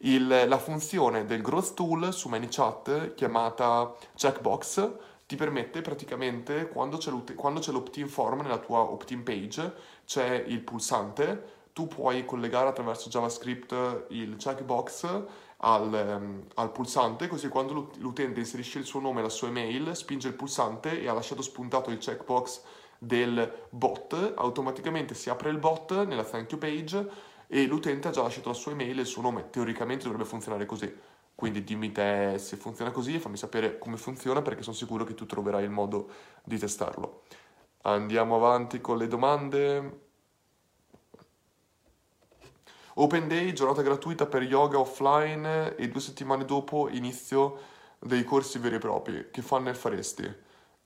Il, 0.03 0.45
la 0.47 0.57
funzione 0.57 1.25
del 1.25 1.41
growth 1.41 1.73
tool 1.73 2.11
su 2.13 2.27
ManyChat 2.29 3.13
chiamata 3.13 3.93
checkbox 4.15 4.91
ti 5.27 5.35
permette 5.35 5.81
praticamente 5.81 6.69
quando 6.69 6.97
c'è, 6.97 7.11
quando 7.35 7.59
c'è 7.59 7.71
l'opt-in 7.71 8.07
form 8.07 8.41
nella 8.41 8.57
tua 8.57 8.79
opt-in 8.79 9.21
page 9.21 9.73
c'è 10.05 10.43
il 10.47 10.61
pulsante 10.61 11.59
tu 11.73 11.87
puoi 11.87 12.25
collegare 12.25 12.67
attraverso 12.67 13.09
JavaScript 13.09 14.05
il 14.09 14.35
checkbox 14.35 15.23
al, 15.63 16.17
um, 16.19 16.43
al, 16.55 16.71
pulsante, 16.71 17.27
così 17.27 17.47
quando 17.47 17.91
l'utente 17.97 18.39
inserisce 18.39 18.79
il 18.79 18.85
suo 18.85 18.99
nome 18.99 19.19
e 19.19 19.23
la 19.23 19.29
sua 19.29 19.47
email, 19.47 19.95
spinge 19.95 20.27
il 20.27 20.33
pulsante 20.33 21.01
e 21.01 21.07
ha 21.07 21.13
lasciato 21.13 21.41
spuntato 21.41 21.91
il 21.91 21.97
checkbox 21.97 22.61
del 22.97 23.67
bot, 23.69 24.33
automaticamente 24.35 25.13
si 25.15 25.29
apre 25.29 25.49
il 25.49 25.57
bot 25.57 26.05
nella 26.05 26.23
thank 26.23 26.51
you 26.51 26.59
page 26.59 27.09
e 27.47 27.65
l'utente 27.65 28.07
ha 28.07 28.11
già 28.11 28.21
lasciato 28.21 28.49
la 28.49 28.55
sua 28.55 28.71
email 28.71 28.97
e 28.97 29.01
il 29.01 29.07
suo 29.07 29.21
nome. 29.21 29.49
Teoricamente 29.49 30.03
dovrebbe 30.03 30.25
funzionare 30.25 30.65
così. 30.65 30.93
Quindi 31.33 31.63
dimmi 31.63 31.91
te 31.91 32.35
se 32.37 32.55
funziona 32.55 32.91
così 32.91 33.15
e 33.15 33.19
fammi 33.19 33.37
sapere 33.37 33.77
come 33.79 33.97
funziona 33.97 34.41
perché 34.41 34.61
sono 34.61 34.75
sicuro 34.75 35.03
che 35.03 35.15
tu 35.15 35.25
troverai 35.25 35.63
il 35.63 35.71
modo 35.71 36.09
di 36.43 36.57
testarlo. 36.57 37.23
Andiamo 37.83 38.35
avanti 38.35 38.79
con 38.79 38.97
le 38.97 39.07
domande. 39.07 40.09
Open 43.01 43.27
Day, 43.27 43.51
giornata 43.53 43.81
gratuita 43.81 44.27
per 44.27 44.43
yoga 44.43 44.77
offline 44.77 45.75
e 45.75 45.89
due 45.89 45.99
settimane 45.99 46.45
dopo 46.45 46.87
inizio 46.87 47.57
dei 47.97 48.23
corsi 48.23 48.59
veri 48.59 48.75
e 48.75 48.77
propri. 48.77 49.29
Che 49.31 49.41
funnel 49.41 49.75
faresti? 49.75 50.23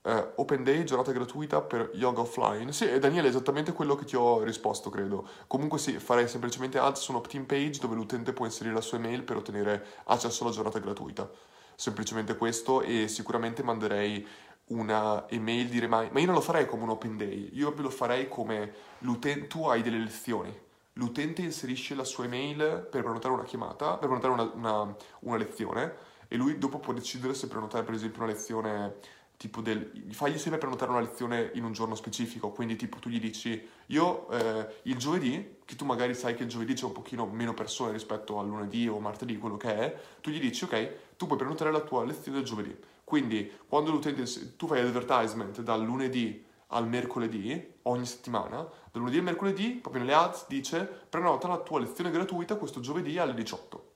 Uh, 0.03 0.31
open 0.35 0.63
Day, 0.63 0.85
giornata 0.85 1.11
gratuita 1.11 1.59
per 1.59 1.89
yoga 1.93 2.21
offline. 2.21 2.71
Sì, 2.71 2.89
e 2.89 2.99
Daniele, 2.99 3.27
è 3.27 3.31
esattamente 3.31 3.73
quello 3.73 3.95
che 3.95 4.05
ti 4.05 4.15
ho 4.15 4.41
risposto, 4.43 4.89
credo. 4.89 5.27
Comunque 5.47 5.77
sì, 5.77 5.99
farei 5.99 6.29
semplicemente 6.29 6.77
ads 6.77 7.01
su 7.01 7.11
un'opt-in 7.11 7.45
page 7.45 7.79
dove 7.81 7.95
l'utente 7.95 8.31
può 8.31 8.45
inserire 8.45 8.73
la 8.73 8.79
sua 8.79 8.97
email 8.97 9.23
per 9.23 9.35
ottenere 9.35 9.85
accesso 10.05 10.45
alla 10.45 10.53
giornata 10.53 10.79
gratuita. 10.79 11.29
Semplicemente 11.75 12.37
questo 12.37 12.81
e 12.81 13.09
sicuramente 13.09 13.61
manderei 13.61 14.25
una 14.67 15.27
email 15.27 15.67
di 15.67 15.79
remind. 15.79 16.11
Ma 16.13 16.21
io 16.21 16.27
non 16.27 16.35
lo 16.35 16.41
farei 16.41 16.65
come 16.65 16.83
un 16.83 16.91
open 16.91 17.17
day, 17.17 17.49
io 17.51 17.73
lo 17.75 17.89
farei 17.89 18.29
come 18.29 18.73
l'utente, 18.99 19.47
tu 19.47 19.65
hai 19.65 19.81
delle 19.81 19.99
lezioni 19.99 20.63
l'utente 20.95 21.41
inserisce 21.41 21.95
la 21.95 22.03
sua 22.03 22.25
email 22.25 22.87
per 22.89 23.01
prenotare 23.01 23.33
una 23.33 23.43
chiamata, 23.43 23.97
per 23.97 24.07
prenotare 24.07 24.33
una, 24.33 24.51
una, 24.53 24.95
una 25.21 25.37
lezione 25.37 26.13
e 26.27 26.35
lui 26.37 26.57
dopo 26.57 26.79
può 26.79 26.93
decidere 26.93 27.33
se 27.33 27.47
prenotare 27.47 27.83
per 27.83 27.93
esempio 27.93 28.23
una 28.23 28.31
lezione 28.31 28.95
tipo 29.37 29.61
del... 29.61 29.91
fagli 30.11 30.37
sempre 30.37 30.59
prenotare 30.59 30.91
una 30.91 31.01
lezione 31.01 31.51
in 31.55 31.63
un 31.63 31.73
giorno 31.73 31.95
specifico, 31.95 32.51
quindi 32.51 32.75
tipo 32.75 32.99
tu 32.99 33.09
gli 33.09 33.19
dici 33.19 33.67
io 33.87 34.29
eh, 34.29 34.79
il 34.83 34.97
giovedì, 34.97 35.57
che 35.65 35.75
tu 35.75 35.85
magari 35.85 36.13
sai 36.13 36.35
che 36.35 36.43
il 36.43 36.49
giovedì 36.49 36.73
c'è 36.73 36.85
un 36.85 36.93
pochino 36.93 37.25
meno 37.25 37.53
persone 37.53 37.91
rispetto 37.91 38.39
al 38.39 38.47
lunedì 38.47 38.87
o 38.87 38.99
martedì, 38.99 39.37
quello 39.37 39.57
che 39.57 39.75
è, 39.75 40.01
tu 40.21 40.29
gli 40.29 40.39
dici 40.39 40.63
ok, 40.63 41.15
tu 41.17 41.27
puoi 41.27 41.37
prenotare 41.37 41.71
la 41.71 41.81
tua 41.81 42.05
lezione 42.05 42.37
del 42.37 42.47
giovedì. 42.47 42.75
Quindi 43.03 43.51
quando 43.67 43.91
l'utente, 43.91 44.55
tu 44.55 44.67
fai 44.67 44.81
l'advertisement 44.81 45.61
dal 45.61 45.83
lunedì 45.83 46.44
al 46.67 46.87
mercoledì, 46.87 47.73
ogni 47.83 48.05
settimana, 48.05 48.57
dal 48.57 49.01
lunedì 49.01 49.17
al 49.17 49.23
mercoledì, 49.23 49.71
proprio 49.73 50.03
nelle 50.03 50.15
ads 50.15 50.47
dice 50.47 50.83
prenota 51.09 51.47
la 51.47 51.59
tua 51.59 51.79
lezione 51.79 52.11
gratuita 52.11 52.55
questo 52.55 52.79
giovedì 52.79 53.17
alle 53.17 53.33
18 53.33 53.93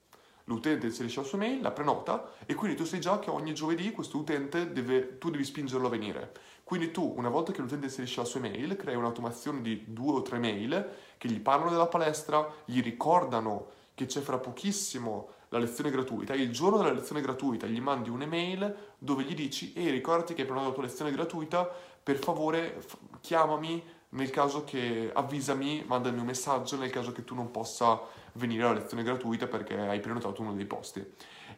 l'utente 0.49 0.87
inserisce 0.87 1.21
la 1.21 1.25
sua 1.27 1.37
mail, 1.37 1.61
la 1.61 1.71
prenota 1.71 2.31
e 2.45 2.55
quindi 2.55 2.75
tu 2.75 2.83
sai 2.83 2.99
già 2.99 3.19
che 3.19 3.29
ogni 3.29 3.53
giovedì 3.53 3.91
questo 3.91 4.17
utente 4.17 4.71
deve, 4.71 5.19
tu 5.19 5.29
devi 5.29 5.43
spingerlo 5.43 5.85
a 5.87 5.91
venire. 5.91 6.31
Quindi 6.63 6.91
tu, 6.91 7.13
una 7.15 7.29
volta 7.29 7.51
che 7.51 7.61
l'utente 7.61 7.85
inserisce 7.85 8.19
la 8.19 8.25
sua 8.25 8.39
mail, 8.39 8.75
crei 8.75 8.95
un'automazione 8.95 9.61
di 9.61 9.85
due 9.87 10.13
o 10.13 10.21
tre 10.23 10.39
mail 10.39 10.89
che 11.17 11.29
gli 11.29 11.39
parlano 11.39 11.69
della 11.69 11.87
palestra, 11.87 12.51
gli 12.65 12.81
ricordano 12.81 13.77
che 13.93 14.07
c'è 14.07 14.21
fra 14.21 14.39
pochissimo 14.39 15.29
la 15.49 15.59
lezione 15.59 15.89
gratuita 15.89 16.33
e 16.33 16.37
il 16.37 16.51
giorno 16.51 16.77
della 16.77 16.91
lezione 16.91 17.21
gratuita 17.21 17.65
gli 17.65 17.81
mandi 17.81 18.09
un'email 18.09 18.75
dove 18.99 19.23
gli 19.23 19.33
dici 19.33 19.73
ehi 19.75 19.89
ricordati 19.89 20.35
che 20.35 20.41
hai 20.41 20.47
prenotato 20.47 20.69
la 20.69 20.79
tua 20.79 20.87
lezione 20.87 21.11
gratuita, 21.11 21.69
per 22.09 22.17
favore 22.17 22.83
chiamami 23.21 23.83
nel 24.09 24.31
caso 24.31 24.63
che 24.63 25.11
avvisami, 25.13 25.83
mandami 25.85 26.17
un 26.17 26.25
messaggio 26.25 26.75
nel 26.75 26.89
caso 26.89 27.11
che 27.11 27.23
tu 27.23 27.35
non 27.35 27.51
possa 27.51 28.01
venire 28.33 28.63
alla 28.63 28.79
lezione 28.79 29.03
gratuita 29.03 29.45
perché 29.45 29.77
hai 29.77 29.99
prenotato 29.99 30.41
uno 30.41 30.53
dei 30.53 30.65
posti. 30.65 31.05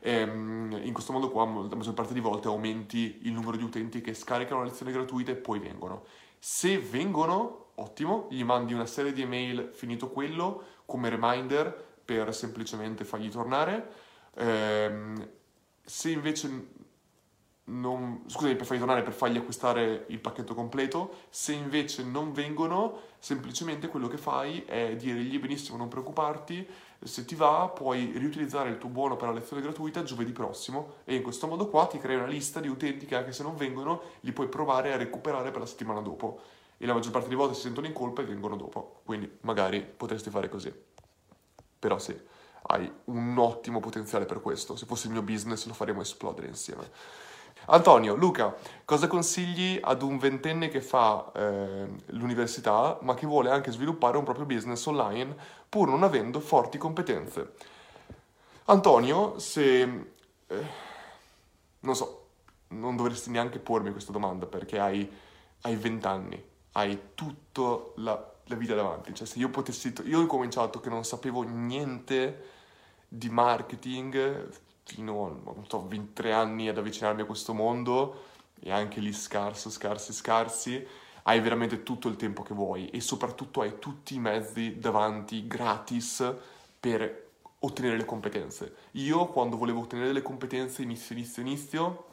E, 0.01 0.12
ehm, 0.12 0.81
in 0.84 0.91
questo 0.91 1.13
modo 1.13 1.29
qua 1.29 1.46
la 1.46 1.74
maggior 1.74 1.93
parte 1.93 2.12
di 2.13 2.20
volte 2.20 2.50
aumenti 2.50 3.20
il 3.22 3.31
numero 3.31 3.55
di 3.55 3.63
utenti 3.63 4.01
che 4.01 4.13
scaricano 4.13 4.60
la 4.60 4.67
lezione 4.67 4.91
gratuita 4.91 5.31
e 5.31 5.36
poi 5.36 5.60
vengono. 5.60 6.03
Se 6.38 6.77
vengono, 6.77 7.67
ottimo, 7.75 8.27
gli 8.29 8.43
mandi 8.43 8.74
una 8.74 8.86
serie 8.86 9.13
di 9.13 9.22
email 9.22 9.70
finito 9.72 10.10
quello 10.10 10.63
come 10.86 11.08
reminder 11.08 12.01
per 12.03 12.36
semplicemente 12.36 13.05
fargli 13.05 13.29
tornare. 13.29 13.89
Ehm, 14.36 15.29
se 15.81 16.10
invece 16.10 16.67
non, 17.72 18.24
scusami, 18.28 18.56
per 18.56 18.66
fargli 18.66 18.80
tornare, 18.80 19.04
per 19.04 19.13
fargli 19.13 19.38
acquistare 19.38 20.06
il 20.08 20.20
pacchetto 20.20 20.54
completo. 20.54 21.16
Se 21.30 21.54
invece 21.54 22.04
non 22.04 22.34
vengono, 22.34 23.00
semplicemente 23.20 23.88
quello 23.88 24.08
che 24.08 24.18
fai 24.18 24.63
è 24.66 24.96
dirgli 24.96 25.40
benissimo, 25.40 25.78
non 25.78 25.88
preoccuparti, 25.88 26.68
se 27.04 27.25
ti 27.25 27.36
va 27.36 27.72
puoi 27.74 28.12
riutilizzare 28.16 28.70
il 28.70 28.78
tuo 28.78 28.90
buono 28.90 29.16
per 29.16 29.30
la 29.30 29.34
lezione 29.34 29.62
gratuita 29.62 30.04
giovedì 30.04 30.32
prossimo 30.32 30.98
e 31.04 31.16
in 31.16 31.24
questo 31.24 31.48
modo 31.48 31.68
qua 31.68 31.88
ti 31.88 31.98
crei 31.98 32.16
una 32.16 32.28
lista 32.28 32.60
di 32.60 32.68
utenti 32.68 33.08
che 33.08 33.16
anche 33.16 33.32
se 33.32 33.42
non 33.42 33.56
vengono 33.56 34.01
li 34.20 34.32
puoi 34.32 34.48
provare 34.48 34.94
a 34.94 34.98
recuperare 34.98 35.50
per 35.50 35.62
la 35.62 35.66
settimana 35.66 36.01
dopo 36.01 36.42
e 36.78 36.86
la 36.86 36.94
maggior 36.94 37.12
parte 37.12 37.28
delle 37.28 37.40
volte 37.40 37.56
si 37.56 37.62
sentono 37.62 37.88
in 37.88 37.94
colpa 37.94 38.22
e 38.22 38.25
vengono 38.25 38.56
dopo, 38.56 39.01
quindi 39.04 39.38
magari 39.42 39.82
potresti 39.82 40.30
fare 40.30 40.50
così. 40.50 40.72
Però 41.80 41.98
sì, 41.98 42.16
hai 42.63 42.92
un 43.06 43.36
ottimo 43.38 43.80
potenziale 43.80 44.25
per 44.25 44.42
questo, 44.42 44.75
se 44.75 44.86
fosse 44.86 45.08
il 45.08 45.13
mio 45.13 45.24
business 45.24 45.66
lo 45.66 45.74
faremo 45.74 46.01
esplodere 46.01 46.48
insieme. 46.48 46.90
Antonio, 47.65 48.15
Luca, 48.15 48.56
cosa 48.86 49.08
consigli 49.08 49.80
ad 49.82 50.01
un 50.01 50.18
ventenne 50.18 50.68
che 50.70 50.82
fa 50.82 51.32
eh, 51.36 51.88
l'università 52.08 52.98
ma 53.01 53.13
che 53.13 53.27
vuole 53.27 53.51
anche 53.51 53.72
sviluppare 53.72 54.18
un 54.18 54.24
proprio 54.24 54.46
business 54.46 54.86
online 54.88 55.36
pur 55.70 55.88
non 55.88 56.03
avendo 56.03 56.39
forti 56.39 56.77
competenze? 56.77 57.53
Antonio, 58.65 59.38
se... 59.39 59.82
Eh, 60.48 60.89
non 61.82 61.96
so, 61.96 62.27
non 62.70 62.96
dovresti 62.96 63.30
neanche 63.30 63.60
pormi 63.60 63.91
questa 63.91 64.12
domanda 64.12 64.46
perché 64.46 64.80
hai, 64.80 65.10
hai 65.62 65.75
20 65.75 66.08
anni, 66.08 66.44
hai 66.74 67.00
tutta 67.13 67.91
la, 67.96 68.34
la, 68.46 68.56
vita 68.56 68.75
davanti. 68.75 69.13
Cioè 69.13 69.27
se 69.27 69.39
io 69.39 69.50
potessi... 69.50 69.94
Io 70.06 70.22
ho 70.22 70.25
cominciato 70.25 70.80
che 70.80 70.89
non 70.89 71.03
sapevo 71.03 71.44
niente 71.44 72.50
di 73.08 73.30
marketing 73.30 74.50
non 74.98 75.66
so, 75.68 75.88
23 75.88 76.34
anni 76.34 76.68
ad 76.68 76.78
avvicinarmi 76.78 77.22
a 77.22 77.26
questo 77.26 77.54
mondo 77.54 78.24
e 78.60 78.72
anche 78.72 79.00
lì 79.00 79.14
scarso, 79.14 79.70
scarsi, 79.70 80.14
scarsi, 80.14 80.86
hai 81.24 81.40
veramente 81.40 81.84
tutto 81.84 82.08
il 82.08 82.16
tempo 82.16 82.44
che 82.44 82.54
vuoi 82.54 82.90
e 82.90 83.00
soprattutto 83.00 83.62
hai 83.62 83.80
tutti 83.80 84.16
i 84.16 84.20
mezzi 84.20 84.80
davanti 84.80 85.48
gratis 85.48 86.34
per 86.80 87.30
ottenere 87.60 87.98
le 87.98 88.06
competenze. 88.06 88.76
Io 88.92 89.28
quando 89.28 89.58
volevo 89.58 89.82
ottenere 89.82 90.14
le 90.14 90.22
competenze 90.22 90.82
inizio, 90.82 91.16
inizio, 91.16 91.42
inizio, 91.42 92.06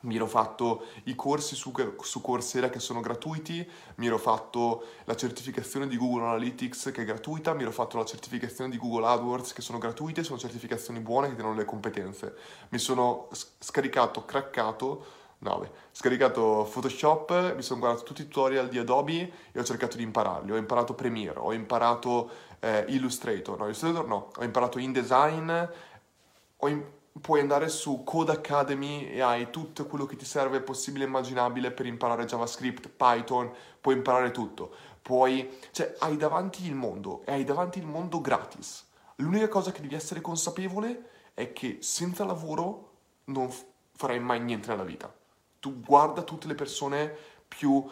mi 0.00 0.14
ero 0.14 0.26
fatto 0.26 0.84
i 1.04 1.14
corsi 1.14 1.56
su, 1.56 1.72
su, 2.00 2.20
Coursera 2.20 2.70
che 2.70 2.78
sono 2.78 3.00
gratuiti, 3.00 3.68
mi 3.96 4.06
ero 4.06 4.18
fatto 4.18 4.84
la 5.04 5.16
certificazione 5.16 5.88
di 5.88 5.96
Google 5.96 6.24
Analytics 6.24 6.90
che 6.92 7.02
è 7.02 7.04
gratuita, 7.04 7.54
mi 7.54 7.62
ero 7.62 7.72
fatto 7.72 7.96
la 7.96 8.04
certificazione 8.04 8.70
di 8.70 8.78
Google 8.78 9.06
AdWords 9.06 9.52
che 9.52 9.62
sono 9.62 9.78
gratuite, 9.78 10.22
sono 10.22 10.38
certificazioni 10.38 11.00
buone 11.00 11.28
che 11.28 11.36
danno 11.36 11.54
le 11.54 11.64
competenze. 11.64 12.36
Mi 12.68 12.78
sono 12.78 13.28
scaricato, 13.58 14.24
craccato, 14.24 15.04
no, 15.38 15.58
beh, 15.58 15.70
scaricato 15.90 16.68
Photoshop, 16.70 17.54
mi 17.56 17.62
sono 17.62 17.80
guardato 17.80 18.04
tutti 18.04 18.22
i 18.22 18.28
tutorial 18.28 18.68
di 18.68 18.78
Adobe 18.78 19.32
e 19.50 19.58
ho 19.58 19.64
cercato 19.64 19.96
di 19.96 20.04
impararli. 20.04 20.52
Ho 20.52 20.56
imparato 20.56 20.94
Premiere, 20.94 21.40
ho 21.40 21.52
imparato 21.52 22.30
eh, 22.60 22.84
Illustrator, 22.88 23.58
no, 23.58 23.64
Illustrator 23.64 24.06
no, 24.06 24.30
ho 24.36 24.44
imparato 24.44 24.78
InDesign, 24.78 25.50
ho 25.50 26.68
imparato 26.68 26.96
puoi 27.20 27.40
andare 27.40 27.68
su 27.68 28.02
Code 28.04 28.32
Academy 28.32 29.06
e 29.06 29.20
hai 29.20 29.50
tutto 29.50 29.86
quello 29.86 30.06
che 30.06 30.16
ti 30.16 30.24
serve 30.24 30.60
possibile 30.60 31.04
e 31.04 31.08
immaginabile 31.08 31.70
per 31.70 31.86
imparare 31.86 32.24
JavaScript, 32.24 32.88
Python, 32.88 33.50
puoi 33.80 33.96
imparare 33.96 34.30
tutto. 34.30 34.74
Puoi, 35.02 35.58
cioè, 35.70 35.94
hai 36.00 36.16
davanti 36.16 36.66
il 36.66 36.74
mondo 36.74 37.22
e 37.24 37.32
hai 37.32 37.44
davanti 37.44 37.78
il 37.78 37.86
mondo 37.86 38.20
gratis. 38.20 38.86
L'unica 39.16 39.48
cosa 39.48 39.72
che 39.72 39.80
devi 39.80 39.94
essere 39.94 40.20
consapevole 40.20 41.10
è 41.34 41.52
che 41.52 41.78
senza 41.80 42.24
lavoro 42.24 42.92
non 43.24 43.50
farai 43.92 44.20
mai 44.20 44.40
niente 44.40 44.68
nella 44.68 44.84
vita. 44.84 45.12
Tu 45.60 45.80
guarda 45.80 46.22
tutte 46.22 46.46
le 46.46 46.54
persone 46.54 47.16
più 47.48 47.84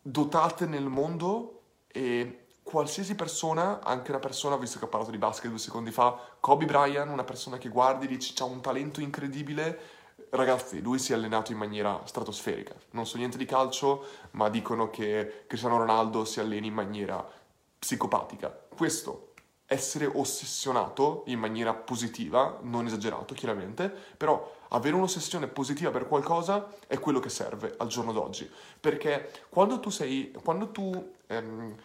dotate 0.00 0.66
nel 0.66 0.86
mondo 0.86 1.62
e 1.88 2.43
qualsiasi 2.64 3.14
persona, 3.14 3.80
anche 3.82 4.10
una 4.10 4.18
persona, 4.18 4.56
visto 4.56 4.78
che 4.78 4.86
ho 4.86 4.88
parlato 4.88 5.12
di 5.12 5.18
basket 5.18 5.50
due 5.50 5.58
secondi 5.58 5.92
fa, 5.92 6.18
Kobe 6.40 6.64
Bryant, 6.64 7.10
una 7.10 7.22
persona 7.22 7.58
che 7.58 7.68
guardi 7.68 8.06
e 8.06 8.08
dici 8.08 8.34
ha 8.40 8.44
un 8.44 8.60
talento 8.60 9.00
incredibile, 9.00 9.78
ragazzi, 10.30 10.80
lui 10.80 10.98
si 10.98 11.12
è 11.12 11.14
allenato 11.14 11.52
in 11.52 11.58
maniera 11.58 12.00
stratosferica. 12.04 12.74
Non 12.90 13.06
so 13.06 13.18
niente 13.18 13.36
di 13.36 13.44
calcio, 13.44 14.06
ma 14.32 14.48
dicono 14.48 14.90
che 14.90 15.44
Cristiano 15.46 15.76
Ronaldo 15.76 16.24
si 16.24 16.40
alleni 16.40 16.68
in 16.68 16.74
maniera 16.74 17.24
psicopatica. 17.78 18.48
Questo, 18.74 19.34
essere 19.66 20.06
ossessionato 20.06 21.24
in 21.26 21.38
maniera 21.38 21.74
positiva, 21.74 22.58
non 22.62 22.86
esagerato 22.86 23.34
chiaramente, 23.34 23.88
però 24.16 24.52
avere 24.68 24.96
un'ossessione 24.96 25.46
positiva 25.48 25.90
per 25.90 26.08
qualcosa 26.08 26.68
è 26.86 26.98
quello 26.98 27.20
che 27.20 27.28
serve 27.28 27.74
al 27.76 27.88
giorno 27.88 28.12
d'oggi. 28.12 28.50
Perché 28.80 29.30
quando 29.50 29.80
tu 29.80 29.90
sei, 29.90 30.32
quando 30.42 30.70
tu... 30.70 31.12
Ehm, 31.26 31.76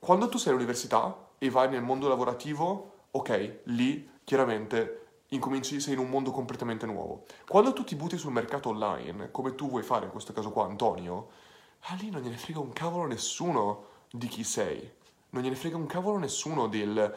quando 0.00 0.28
tu 0.28 0.38
sei 0.38 0.52
all'università 0.52 1.28
e 1.38 1.50
vai 1.50 1.68
nel 1.68 1.82
mondo 1.82 2.08
lavorativo, 2.08 2.92
ok, 3.10 3.60
lì 3.64 4.10
chiaramente 4.24 5.08
incominci, 5.28 5.78
sei 5.78 5.92
in 5.92 6.00
un 6.00 6.08
mondo 6.08 6.30
completamente 6.30 6.86
nuovo. 6.86 7.24
Quando 7.46 7.72
tu 7.74 7.84
ti 7.84 7.94
butti 7.94 8.16
sul 8.16 8.32
mercato 8.32 8.70
online, 8.70 9.30
come 9.30 9.54
tu 9.54 9.68
vuoi 9.68 9.82
fare 9.82 10.06
in 10.06 10.10
questo 10.10 10.32
caso 10.32 10.50
qua, 10.50 10.64
Antonio, 10.64 11.28
ah, 11.82 11.94
lì 12.00 12.10
non 12.10 12.22
gliene 12.22 12.36
frega 12.36 12.58
un 12.58 12.72
cavolo 12.72 13.06
nessuno 13.06 13.84
di 14.10 14.26
chi 14.26 14.42
sei. 14.42 14.90
Non 15.30 15.42
gliene 15.42 15.54
frega 15.54 15.76
un 15.76 15.86
cavolo 15.86 16.18
nessuno 16.18 16.66
del 16.66 17.14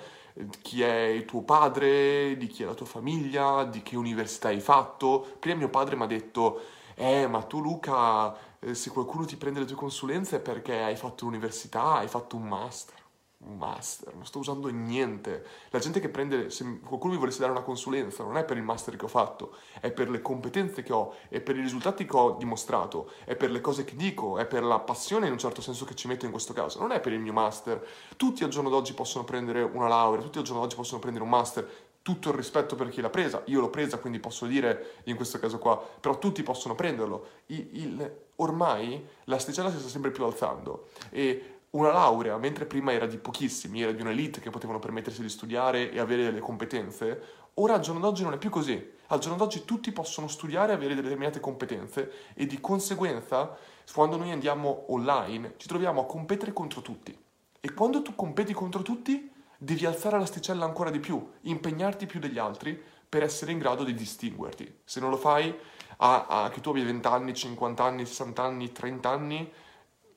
chi 0.62 0.82
è 0.82 1.24
tuo 1.26 1.42
padre, 1.44 2.36
di 2.38 2.48
chi 2.48 2.64
è 2.64 2.66
la 2.66 2.74
tua 2.74 2.86
famiglia, 2.86 3.64
di 3.64 3.82
che 3.82 3.96
università 3.96 4.50
hai 4.50 4.60
fatto. 4.60 5.36
Prima 5.40 5.58
mio 5.58 5.70
padre 5.70 5.96
mi 5.96 6.04
ha 6.04 6.08
detto, 6.08 6.62
eh, 6.96 7.28
ma 7.28 7.42
tu 7.44 7.62
Luca 7.62 8.36
eh, 8.64 8.76
se 8.76 8.90
qualcuno 8.90 9.26
ti 9.26 9.36
prende 9.36 9.60
le 9.60 9.66
tue 9.66 9.76
consulenze 9.76 10.38
è 10.38 10.40
perché 10.40 10.82
hai 10.82 10.96
fatto 10.96 11.26
l'università, 11.26 11.96
hai 11.96 12.08
fatto 12.08 12.36
un 12.36 12.48
master. 12.48 13.02
Un 13.46 13.58
master, 13.58 14.16
non 14.16 14.26
sto 14.26 14.40
usando 14.40 14.70
niente. 14.70 15.46
La 15.72 15.80
gente 15.80 16.00
che 16.00 16.08
prende, 16.08 16.50
se 16.50 16.80
qualcuno 16.80 17.12
mi 17.12 17.20
volesse 17.20 17.40
dare 17.40 17.52
una 17.52 17.62
consulenza, 17.62 18.24
non 18.24 18.38
è 18.38 18.46
per 18.46 18.56
il 18.56 18.64
master 18.64 18.96
che 18.96 19.04
ho 19.04 19.10
fatto, 19.10 19.58
è 19.82 19.92
per 19.92 20.10
le 20.10 20.22
competenze 20.22 20.82
che 20.82 20.94
ho, 20.94 21.14
è 21.28 21.42
per 21.42 21.58
i 21.58 21.62
risultati 21.62 22.06
che 22.06 22.16
ho 22.16 22.38
dimostrato, 22.38 23.12
è 23.26 23.36
per 23.36 23.52
le 23.52 23.60
cose 23.60 23.84
che 23.84 23.98
dico, 23.98 24.38
è 24.38 24.46
per 24.46 24.64
la 24.64 24.80
passione 24.80 25.26
in 25.26 25.34
un 25.34 25.40
certo 25.40 25.60
senso 25.62 25.84
che 25.84 25.94
ci 25.94 26.08
metto 26.08 26.24
in 26.24 26.32
questo 26.32 26.54
caso, 26.54 26.80
non 26.80 26.94
è 26.94 27.02
per 27.02 27.12
il 27.12 27.20
mio 27.20 27.34
master. 27.34 27.86
Tutti 28.16 28.46
al 28.46 28.50
giorno 28.50 28.70
d'oggi 28.70 28.94
possono 28.94 29.26
prendere 29.26 29.62
una 29.62 29.90
laurea, 29.90 30.22
tutti 30.22 30.38
al 30.38 30.46
giorno 30.46 30.62
d'oggi 30.62 30.78
possono 30.78 31.02
prendere 31.02 31.26
un 31.26 31.32
master, 31.32 31.70
tutto 32.04 32.30
il 32.30 32.36
rispetto 32.36 32.76
per 32.76 32.90
chi 32.90 33.00
l'ha 33.02 33.10
presa, 33.10 33.42
io 33.46 33.62
l'ho 33.62 33.70
presa 33.70 33.98
quindi 33.98 34.20
posso 34.20 34.46
dire 34.46 34.98
in 35.06 35.16
questo 35.16 35.40
caso 35.40 35.58
qua, 35.58 35.82
però 36.00 36.20
tutti 36.20 36.44
possono 36.44 36.76
prenderlo. 36.76 37.28
Il, 37.48 37.70
il, 37.72 38.16
ormai 38.36 39.04
l'asticella 39.24 39.72
si 39.72 39.80
sta 39.80 39.88
sempre 39.88 40.12
più 40.12 40.26
alzando 40.26 40.90
e 41.10 41.60
una 41.72 41.92
laurea, 41.92 42.38
mentre 42.38 42.66
prima 42.66 42.92
era 42.92 43.08
di 43.08 43.18
pochissimi, 43.18 43.82
era 43.82 43.94
di 43.94 44.02
un'elite 44.02 44.42
che 44.42 44.50
potevano 44.50 44.80
permettersi 44.80 45.22
di 45.22 45.30
studiare 45.30 45.92
e 45.92 46.00
avere 46.00 46.24
delle 46.24 46.40
competenze, 46.40 47.22
ora 47.56 47.76
al 47.76 47.80
giorno 47.80 48.02
d'oggi 48.02 48.24
non 48.24 48.34
è 48.34 48.38
più 48.38 48.50
così. 48.50 48.92
Al 49.08 49.20
giorno 49.20 49.38
d'oggi 49.38 49.64
tutti 49.64 49.92
possono 49.92 50.28
studiare 50.28 50.74
e 50.74 50.76
avere 50.76 50.96
determinate 50.96 51.40
competenze 51.40 52.12
e 52.36 52.46
di 52.46 52.60
conseguenza 52.60 53.58
quando 53.94 54.18
noi 54.18 54.32
andiamo 54.32 54.86
online 54.90 55.54
ci 55.58 55.68
troviamo 55.68 56.02
a 56.02 56.06
competere 56.06 56.52
contro 56.54 56.82
tutti. 56.82 57.18
E 57.60 57.74
quando 57.74 58.02
tu 58.02 58.14
competi 58.14 58.54
contro 58.54 58.82
tutti 58.82 59.32
devi 59.64 59.86
alzare 59.86 60.20
l'asticella 60.20 60.66
ancora 60.66 60.90
di 60.90 61.00
più, 61.00 61.32
impegnarti 61.42 62.06
più 62.06 62.20
degli 62.20 62.38
altri 62.38 62.82
per 63.08 63.24
essere 63.24 63.52
in 63.52 63.60
grado 63.60 63.84
di 63.84 63.94
distinguerti. 63.94 64.80
Se 64.84 65.00
non 65.00 65.10
lo 65.10 65.18
fai, 65.18 65.56
a, 65.98 66.26
a, 66.26 66.50
che 66.50 66.60
tu 66.60 66.70
abbia 66.70 66.84
20 66.84 67.08
anni, 67.08 67.34
50 67.34 67.84
anni, 67.84 68.06
60 68.06 68.44
anni, 68.44 68.72
30 68.72 69.10
anni, 69.10 69.52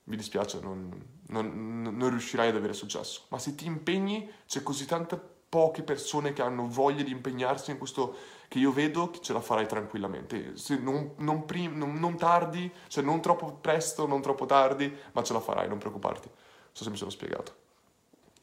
mi 0.04 0.16
dispiace, 0.16 0.60
non, 0.60 0.90
non, 1.28 1.82
non 1.96 2.10
riuscirai 2.10 2.48
ad 2.48 2.56
avere 2.56 2.72
successo. 2.72 3.22
Ma 3.28 3.38
se 3.38 3.54
ti 3.54 3.66
impegni, 3.66 4.28
c'è 4.46 4.62
così 4.62 4.84
tante 4.84 5.20
poche 5.48 5.82
persone 5.82 6.32
che 6.32 6.42
hanno 6.42 6.66
voglia 6.68 7.04
di 7.04 7.12
impegnarsi 7.12 7.70
in 7.70 7.78
questo 7.78 8.16
che 8.48 8.58
io 8.58 8.72
vedo 8.72 9.10
che 9.10 9.20
ce 9.20 9.32
la 9.32 9.40
farai 9.40 9.66
tranquillamente. 9.66 10.54
Non, 10.80 11.12
non, 11.18 11.44
prim, 11.44 11.76
non, 11.76 11.94
non 11.94 12.16
tardi, 12.16 12.72
cioè 12.88 13.04
non 13.04 13.20
troppo 13.20 13.52
presto, 13.54 14.06
non 14.06 14.20
troppo 14.22 14.46
tardi, 14.46 14.92
ma 15.12 15.22
ce 15.22 15.32
la 15.32 15.40
farai, 15.40 15.68
non 15.68 15.78
preoccuparti. 15.78 16.28
Non 16.28 16.70
so 16.72 16.84
se 16.84 16.90
mi 16.90 16.96
sono 16.96 17.10
spiegato. 17.10 17.64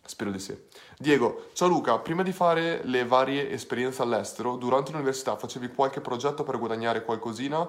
Spero 0.06 0.32
di 0.32 0.40
sì. 0.40 0.54
Diego, 0.98 1.46
ciao 1.54 1.70
Luca, 1.70 1.98
prima 1.98 2.24
di 2.24 2.34
fare 2.34 2.82
le 2.84 3.06
varie 3.06 3.50
esperienze 3.50 4.02
all'estero, 4.02 4.58
durante 4.58 4.92
l'università 4.92 5.38
facevi 5.38 5.70
qualche 5.70 6.02
progetto 6.02 6.44
per 6.44 6.60
guadagnare 6.60 7.06
qualcosina 7.06 7.66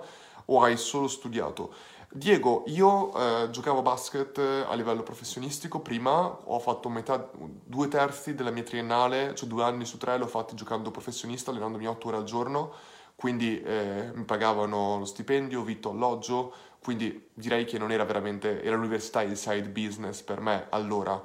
o 0.46 0.62
hai 0.62 0.76
solo 0.76 1.06
studiato? 1.06 1.72
Diego, 2.10 2.64
io 2.66 3.14
eh, 3.16 3.50
giocavo 3.50 3.82
basket 3.82 4.36
a 4.38 4.74
livello 4.74 5.04
professionistico 5.04 5.78
prima, 5.78 6.26
ho 6.26 6.58
fatto 6.58 6.88
metà, 6.88 7.30
due 7.34 7.86
terzi 7.86 8.34
della 8.34 8.50
mia 8.50 8.64
triennale, 8.64 9.34
cioè 9.36 9.48
due 9.48 9.62
anni 9.62 9.84
su 9.84 9.96
tre 9.96 10.18
l'ho 10.18 10.26
fatto 10.26 10.56
giocando 10.56 10.90
professionista, 10.90 11.52
allenandomi 11.52 11.86
otto 11.86 12.08
ore 12.08 12.16
al 12.16 12.24
giorno, 12.24 12.72
quindi 13.14 13.62
eh, 13.62 14.10
mi 14.12 14.24
pagavano 14.24 14.98
lo 14.98 15.04
stipendio, 15.04 15.62
vitto, 15.62 15.90
alloggio, 15.90 16.52
quindi 16.82 17.28
direi 17.32 17.64
che 17.64 17.78
non 17.78 17.92
era 17.92 18.04
veramente, 18.04 18.60
era 18.60 18.74
l'università 18.74 19.22
il 19.22 19.36
side 19.36 19.68
business 19.68 20.20
per 20.22 20.40
me 20.40 20.66
allora. 20.70 21.22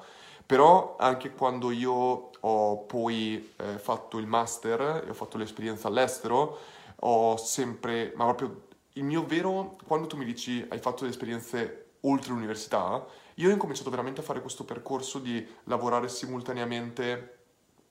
Però 0.50 0.96
anche 0.98 1.36
quando 1.36 1.70
io 1.70 2.32
ho 2.40 2.78
poi 2.80 3.54
eh, 3.56 3.78
fatto 3.78 4.18
il 4.18 4.26
master 4.26 5.04
e 5.06 5.10
ho 5.12 5.14
fatto 5.14 5.38
l'esperienza 5.38 5.90
all'estero, 5.90 6.58
ho 7.02 7.38
sempre, 7.38 8.14
ma 8.16 8.26
proprio 8.26 8.64
il 8.94 9.04
mio 9.04 9.24
vero, 9.28 9.78
quando 9.86 10.08
tu 10.08 10.18
mi 10.18 10.26
dici 10.26 10.66
hai 10.68 10.80
fatto 10.80 11.02
delle 11.02 11.12
esperienze 11.12 11.92
oltre 12.00 12.32
l'università, 12.32 13.06
io 13.36 13.48
ho 13.48 13.52
incominciato 13.52 13.92
veramente 13.92 14.22
a 14.22 14.24
fare 14.24 14.42
questo 14.42 14.64
percorso 14.64 15.20
di 15.20 15.48
lavorare 15.66 16.10
simultaneamente 16.10 17.38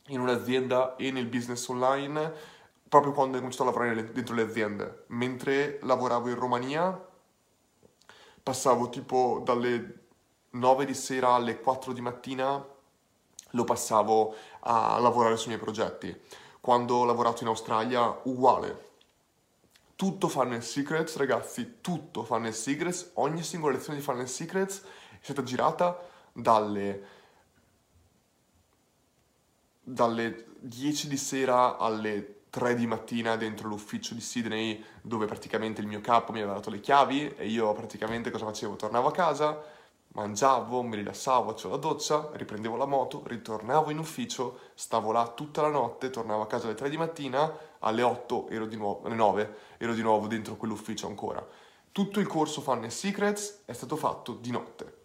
in 0.09 0.19
un'azienda 0.19 0.97
e 0.97 1.13
nel 1.13 1.27
business 1.27 1.65
online 1.69 2.33
proprio 2.89 3.13
quando 3.13 3.37
ho 3.37 3.39
cominciato 3.39 3.69
a 3.69 3.73
lavorare 3.73 4.11
dentro 4.11 4.35
le 4.35 4.43
aziende. 4.43 5.05
Mentre 5.11 5.79
lavoravo 5.83 6.29
in 6.29 6.35
Romania, 6.35 7.09
passavo 8.43 8.89
tipo 8.89 9.43
dalle 9.45 10.07
9 10.51 10.85
di 10.85 10.95
sera 10.95 11.35
alle 11.35 11.61
4 11.61 11.93
di 11.93 12.01
mattina, 12.01 12.65
lo 13.53 13.65
passavo 13.65 14.35
a 14.61 14.99
lavorare 14.99 15.37
sui 15.37 15.49
miei 15.49 15.61
progetti. 15.61 16.15
Quando 16.61 16.97
ho 16.97 17.05
lavorato 17.05 17.43
in 17.43 17.49
Australia, 17.49 18.21
uguale 18.25 18.87
tutto 19.99 20.29
Funnel 20.29 20.63
Secrets, 20.63 21.17
ragazzi, 21.17 21.79
tutto 21.81 22.23
Funnel 22.23 22.55
Secrets, 22.55 23.11
ogni 23.15 23.43
singola 23.43 23.75
lezione 23.75 23.99
di 23.99 24.05
Funnel 24.05 24.29
Secrets 24.29 24.83
è 24.83 25.25
stata 25.25 25.43
girata 25.43 26.01
dalle, 26.33 27.07
dalle 29.83 30.47
10 30.61 31.09
di 31.09 31.17
sera 31.17 31.79
alle 31.79 32.43
3 32.49 32.77
di 32.77 32.87
mattina 32.87 33.35
dentro 33.35 33.67
l'ufficio 33.67 34.15
di 34.15 34.21
Sydney 34.21 34.85
dove 35.03 35.27
praticamente 35.27 35.81
il 35.81 35.89
mio 35.89 36.01
capo 36.01 36.31
mi 36.31 36.39
aveva 36.39 36.55
dato 36.55 36.71
le 36.71 36.79
chiavi 36.79 37.35
e 37.35 37.49
io 37.49 37.73
praticamente 37.73 38.31
cosa 38.31 38.45
facevo? 38.45 38.77
Tornavo 38.77 39.09
a 39.09 39.13
casa, 39.13 39.61
mangiavo, 40.13 40.83
mi 40.83 40.97
rilassavo, 40.97 41.51
facevo 41.51 41.75
la 41.75 41.81
doccia, 41.81 42.31
riprendevo 42.33 42.77
la 42.77 42.87
moto, 42.87 43.23
ritornavo 43.25 43.91
in 43.91 43.99
ufficio, 43.99 44.59
stavo 44.75 45.13
là 45.13 45.29
tutta 45.29 45.63
la 45.63 45.69
notte, 45.69 46.11
tornavo 46.11 46.43
a 46.43 46.47
casa 46.47 46.67
alle 46.67 46.75
3 46.75 46.91
di 46.91 46.97
mattina, 46.97 47.57
alle 47.81 48.03
8 48.03 48.49
ero 48.49 48.67
di 48.67 48.77
nuovo, 48.77 49.07
alle 49.07 49.15
9 49.15 49.57
ero 49.79 49.95
di 49.95 50.03
nuovo 50.03 50.27
dentro 50.27 50.57
quell'ufficio 50.57 51.07
ancora. 51.07 51.47
Tutto 51.93 52.21
il 52.21 52.27
corso 52.27 52.61
Fun 52.61 52.89
Secrets 52.91 53.63
è 53.65 53.73
stato 53.73 53.97
fatto 53.97 54.35
di 54.35 54.51
notte, 54.51 54.97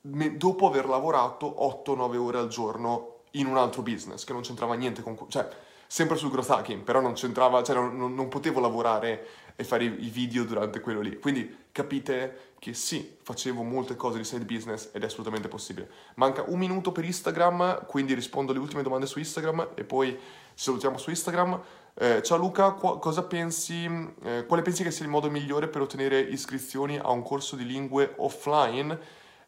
dopo 0.00 0.66
aver 0.66 0.86
lavorato 0.86 1.82
8-9 1.86 2.16
ore 2.16 2.38
al 2.38 2.48
giorno 2.48 3.18
in 3.32 3.46
un 3.46 3.56
altro 3.56 3.82
business 3.82 4.24
che 4.24 4.32
non 4.32 4.42
c'entrava 4.42 4.74
niente 4.74 5.02
con... 5.02 5.16
cioè 5.28 5.48
sempre 5.90 6.16
sul 6.16 6.30
growth 6.30 6.50
hacking, 6.50 6.82
però 6.82 7.00
non 7.00 7.14
c'entrava, 7.14 7.64
cioè 7.64 7.74
non, 7.74 8.14
non, 8.14 8.28
potevo 8.28 8.60
lavorare 8.60 9.26
e 9.60 9.64
fare 9.64 9.84
i 9.84 10.08
video 10.08 10.44
durante 10.44 10.80
quello 10.80 11.02
lì. 11.02 11.18
Quindi 11.18 11.54
capite 11.70 12.54
che 12.58 12.72
sì, 12.72 13.16
facevo 13.20 13.62
molte 13.62 13.94
cose 13.94 14.16
di 14.16 14.24
side 14.24 14.46
business 14.46 14.88
ed 14.92 15.02
è 15.02 15.04
assolutamente 15.04 15.48
possibile. 15.48 15.90
Manca 16.14 16.42
un 16.46 16.58
minuto 16.58 16.92
per 16.92 17.04
Instagram, 17.04 17.84
quindi 17.84 18.14
rispondo 18.14 18.52
alle 18.52 18.60
ultime 18.60 18.82
domande 18.82 19.04
su 19.04 19.18
Instagram 19.18 19.72
e 19.74 19.84
poi 19.84 20.12
ci 20.12 20.16
salutiamo 20.54 20.96
su 20.96 21.10
Instagram. 21.10 21.60
Eh, 21.92 22.22
ciao 22.22 22.38
Luca, 22.38 22.72
cosa 22.72 23.22
pensi, 23.24 23.84
eh, 24.22 24.46
quale 24.46 24.62
pensi 24.62 24.82
che 24.82 24.90
sia 24.90 25.04
il 25.04 25.10
modo 25.10 25.28
migliore 25.28 25.68
per 25.68 25.82
ottenere 25.82 26.20
iscrizioni 26.20 26.96
a 26.96 27.10
un 27.10 27.22
corso 27.22 27.54
di 27.54 27.66
lingue 27.66 28.14
offline? 28.16 28.98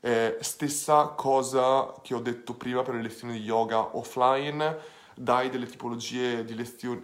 Eh, 0.00 0.36
stessa 0.40 1.06
cosa 1.16 1.94
che 2.02 2.12
ho 2.12 2.20
detto 2.20 2.52
prima 2.52 2.82
per 2.82 2.96
le 2.96 3.02
lezioni 3.02 3.32
di 3.32 3.44
yoga 3.44 3.96
offline 3.96 4.76
dai 5.14 5.48
delle 5.48 5.66
tipologie 5.66 6.44
di 6.44 6.54
lezioni, 6.54 7.00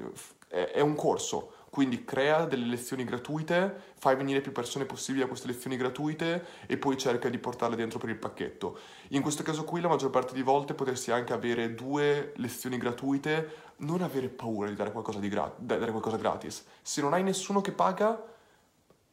è, 0.49 0.73
è 0.75 0.81
un 0.81 0.95
corso, 0.95 1.53
quindi 1.71 2.05
crea 2.05 2.45
delle 2.45 2.67
lezioni 2.67 3.05
gratuite, 3.05 3.93
fai 3.99 4.17
venire 4.17 4.41
più 4.41 4.53
persone 4.53 4.85
possibili 4.85 5.25
a 5.25 5.27
queste 5.27 5.47
lezioni 5.47 5.77
gratuite 5.77 6.45
e 6.67 6.77
poi 6.77 6.97
cerca 6.97 7.29
di 7.29 7.39
portarle 7.39 7.77
dentro 7.77 7.99
per 7.99 8.09
il 8.09 8.17
pacchetto. 8.17 8.79
In 9.09 9.23
questo 9.23 9.43
caso 9.43 9.65
qui 9.65 9.81
la 9.81 9.89
maggior 9.89 10.11
parte 10.11 10.35
di 10.35 10.43
volte 10.43 10.75
potresti 10.75 11.11
anche 11.11 11.33
avere 11.33 11.75
due 11.75 12.33
lezioni 12.37 12.79
gratuite, 12.79 13.67
non 13.79 14.03
avere 14.03 14.29
paura 14.29 14.69
di 14.69 14.75
dare 14.75 14.93
qualcosa, 14.93 15.19
di 15.19 15.29
gra- 15.29 15.55
dare 15.57 15.91
qualcosa 15.91 16.17
gratis. 16.17 16.65
Se 16.83 17.01
non 17.01 17.13
hai 17.13 17.23
nessuno 17.23 17.61
che 17.61 17.73
paga, 17.73 18.23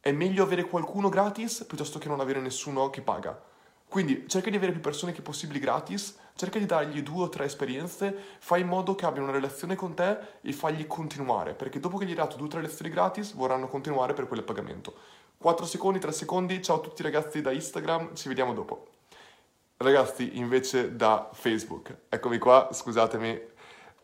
è 0.00 0.12
meglio 0.12 0.42
avere 0.42 0.64
qualcuno 0.64 1.08
gratis 1.08 1.64
piuttosto 1.66 1.98
che 1.98 2.08
non 2.08 2.20
avere 2.20 2.40
nessuno 2.40 2.90
che 2.90 3.02
paga. 3.02 3.40
Quindi 3.88 4.24
cerca 4.28 4.50
di 4.50 4.56
avere 4.56 4.72
più 4.72 4.80
persone 4.80 5.12
che 5.12 5.22
possibili 5.22 5.58
gratis, 5.58 6.16
cerca 6.36 6.58
di 6.58 6.66
dargli 6.66 7.02
due 7.02 7.24
o 7.24 7.28
tre 7.28 7.46
esperienze, 7.46 8.16
fai 8.38 8.60
in 8.60 8.68
modo 8.68 8.94
che 8.94 9.06
abbiano 9.06 9.28
una 9.28 9.36
relazione 9.36 9.74
con 9.74 9.94
te 9.94 10.18
e 10.42 10.52
fagli 10.52 10.86
continuare, 10.86 11.54
perché 11.54 11.80
dopo 11.80 11.98
che 11.98 12.04
gli 12.04 12.10
hai 12.10 12.14
dato 12.14 12.36
due 12.36 12.46
o 12.46 12.50
tre 12.50 12.60
lezioni 12.60 12.90
gratis 12.90 13.34
vorranno 13.34 13.66
continuare 13.66 14.12
per 14.12 14.28
quel 14.28 14.44
pagamento. 14.44 14.94
4 15.38 15.66
secondi, 15.66 15.98
3 15.98 16.12
secondi, 16.12 16.62
ciao 16.62 16.76
a 16.76 16.80
tutti 16.80 17.02
ragazzi 17.02 17.40
da 17.40 17.50
Instagram, 17.50 18.14
ci 18.14 18.28
vediamo 18.28 18.54
dopo. 18.54 18.86
Ragazzi 19.78 20.38
invece 20.38 20.96
da 20.96 21.28
Facebook, 21.32 21.94
eccomi 22.08 22.38
qua, 22.38 22.68
scusatemi. 22.70 23.54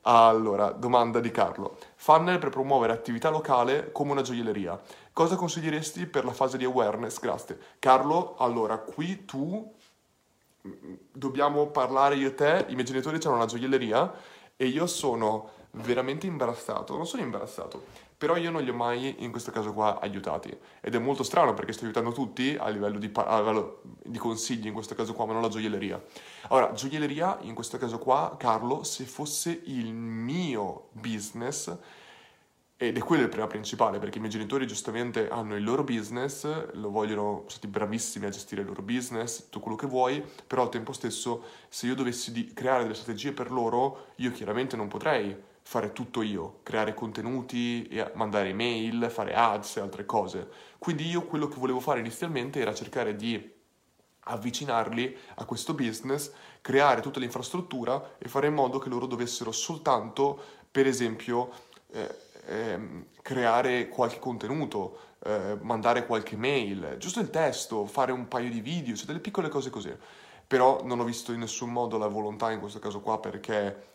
Allora, 0.02 0.72
domanda 0.72 1.20
di 1.20 1.30
Carlo. 1.30 1.78
Funnel 1.94 2.38
per 2.38 2.48
promuovere 2.48 2.92
attività 2.92 3.30
locale 3.30 3.92
come 3.92 4.10
una 4.10 4.22
gioielleria. 4.22 4.80
Cosa 5.12 5.36
consiglieresti 5.36 6.06
per 6.06 6.24
la 6.24 6.32
fase 6.32 6.58
di 6.58 6.64
awareness? 6.64 7.20
Grazie. 7.20 7.58
Carlo, 7.78 8.34
allora, 8.38 8.78
qui 8.78 9.24
tu 9.24 9.72
dobbiamo 11.12 11.66
parlare 11.68 12.14
io 12.14 12.28
e 12.28 12.34
te, 12.34 12.66
i 12.68 12.74
miei 12.74 12.86
genitori 12.86 13.18
hanno 13.24 13.36
una 13.36 13.46
gioielleria 13.46 14.12
e 14.56 14.66
io 14.66 14.86
sono 14.86 15.50
veramente 15.72 16.26
imbarazzato, 16.26 16.96
non 16.96 17.06
sono 17.06 17.22
imbarazzato, 17.22 17.84
però 18.16 18.36
io 18.36 18.50
non 18.50 18.62
li 18.62 18.70
ho 18.70 18.74
mai 18.74 19.16
in 19.24 19.30
questo 19.30 19.50
caso 19.50 19.72
qua 19.72 19.98
aiutati 20.00 20.56
ed 20.80 20.94
è 20.94 20.98
molto 20.98 21.22
strano 21.22 21.54
perché 21.54 21.72
sto 21.72 21.84
aiutando 21.84 22.12
tutti 22.12 22.54
a 22.58 22.68
livello 22.68 22.98
di, 22.98 23.10
a 23.14 23.38
livello 23.38 23.80
di 24.04 24.18
consigli 24.18 24.66
in 24.66 24.72
questo 24.72 24.94
caso 24.94 25.14
qua, 25.14 25.26
ma 25.26 25.32
non 25.32 25.42
la 25.42 25.48
gioielleria. 25.48 26.00
Allora, 26.48 26.72
gioielleria 26.72 27.38
in 27.40 27.54
questo 27.54 27.78
caso 27.78 27.98
qua, 27.98 28.36
Carlo, 28.38 28.84
se 28.84 29.04
fosse 29.04 29.62
il 29.64 29.92
mio 29.92 30.88
business 30.92 31.76
ed 32.82 32.96
è 32.96 33.00
quello 33.00 33.22
il 33.22 33.28
problema 33.28 33.48
principale, 33.48 34.00
perché 34.00 34.16
i 34.16 34.20
miei 34.20 34.32
genitori 34.32 34.66
giustamente 34.66 35.28
hanno 35.28 35.54
il 35.54 35.62
loro 35.62 35.84
business, 35.84 36.72
lo 36.72 36.90
vogliono, 36.90 37.22
sono 37.22 37.48
stati 37.48 37.68
bravissimi 37.68 38.26
a 38.26 38.28
gestire 38.28 38.62
il 38.62 38.66
loro 38.66 38.82
business, 38.82 39.44
tutto 39.44 39.60
quello 39.60 39.76
che 39.76 39.86
vuoi, 39.86 40.20
però 40.44 40.62
al 40.62 40.68
tempo 40.68 40.92
stesso 40.92 41.44
se 41.68 41.86
io 41.86 41.94
dovessi 41.94 42.52
creare 42.52 42.82
delle 42.82 42.94
strategie 42.94 43.30
per 43.30 43.52
loro, 43.52 44.06
io 44.16 44.32
chiaramente 44.32 44.74
non 44.74 44.88
potrei 44.88 45.32
fare 45.62 45.92
tutto 45.92 46.22
io, 46.22 46.58
creare 46.64 46.92
contenuti, 46.92 47.88
mandare 48.14 48.48
email, 48.48 49.08
fare 49.10 49.32
ads 49.32 49.76
e 49.76 49.80
altre 49.80 50.04
cose. 50.04 50.48
Quindi 50.78 51.06
io 51.06 51.22
quello 51.22 51.46
che 51.46 51.60
volevo 51.60 51.78
fare 51.78 52.00
inizialmente 52.00 52.58
era 52.58 52.74
cercare 52.74 53.14
di 53.14 53.48
avvicinarli 54.24 55.16
a 55.36 55.44
questo 55.44 55.74
business, 55.74 56.32
creare 56.60 57.00
tutta 57.00 57.20
l'infrastruttura 57.20 58.16
e 58.18 58.28
fare 58.28 58.48
in 58.48 58.54
modo 58.54 58.78
che 58.80 58.88
loro 58.88 59.06
dovessero 59.06 59.52
soltanto, 59.52 60.36
per 60.68 60.88
esempio, 60.88 61.70
eh, 61.92 62.30
eh, 62.46 63.06
creare 63.22 63.88
qualche 63.88 64.18
contenuto, 64.18 64.98
eh, 65.24 65.58
mandare 65.60 66.06
qualche 66.06 66.36
mail, 66.36 66.96
giusto 66.98 67.20
il 67.20 67.30
testo, 67.30 67.86
fare 67.86 68.12
un 68.12 68.28
paio 68.28 68.50
di 68.50 68.60
video, 68.60 68.94
cioè 68.96 69.06
delle 69.06 69.20
piccole 69.20 69.48
cose 69.48 69.70
così. 69.70 69.94
però 70.46 70.82
non 70.84 71.00
ho 71.00 71.04
visto 71.04 71.32
in 71.32 71.40
nessun 71.40 71.70
modo 71.72 71.96
la 71.96 72.08
volontà 72.08 72.50
in 72.50 72.60
questo 72.60 72.78
caso 72.78 73.00
qua 73.00 73.18
perché 73.18 73.90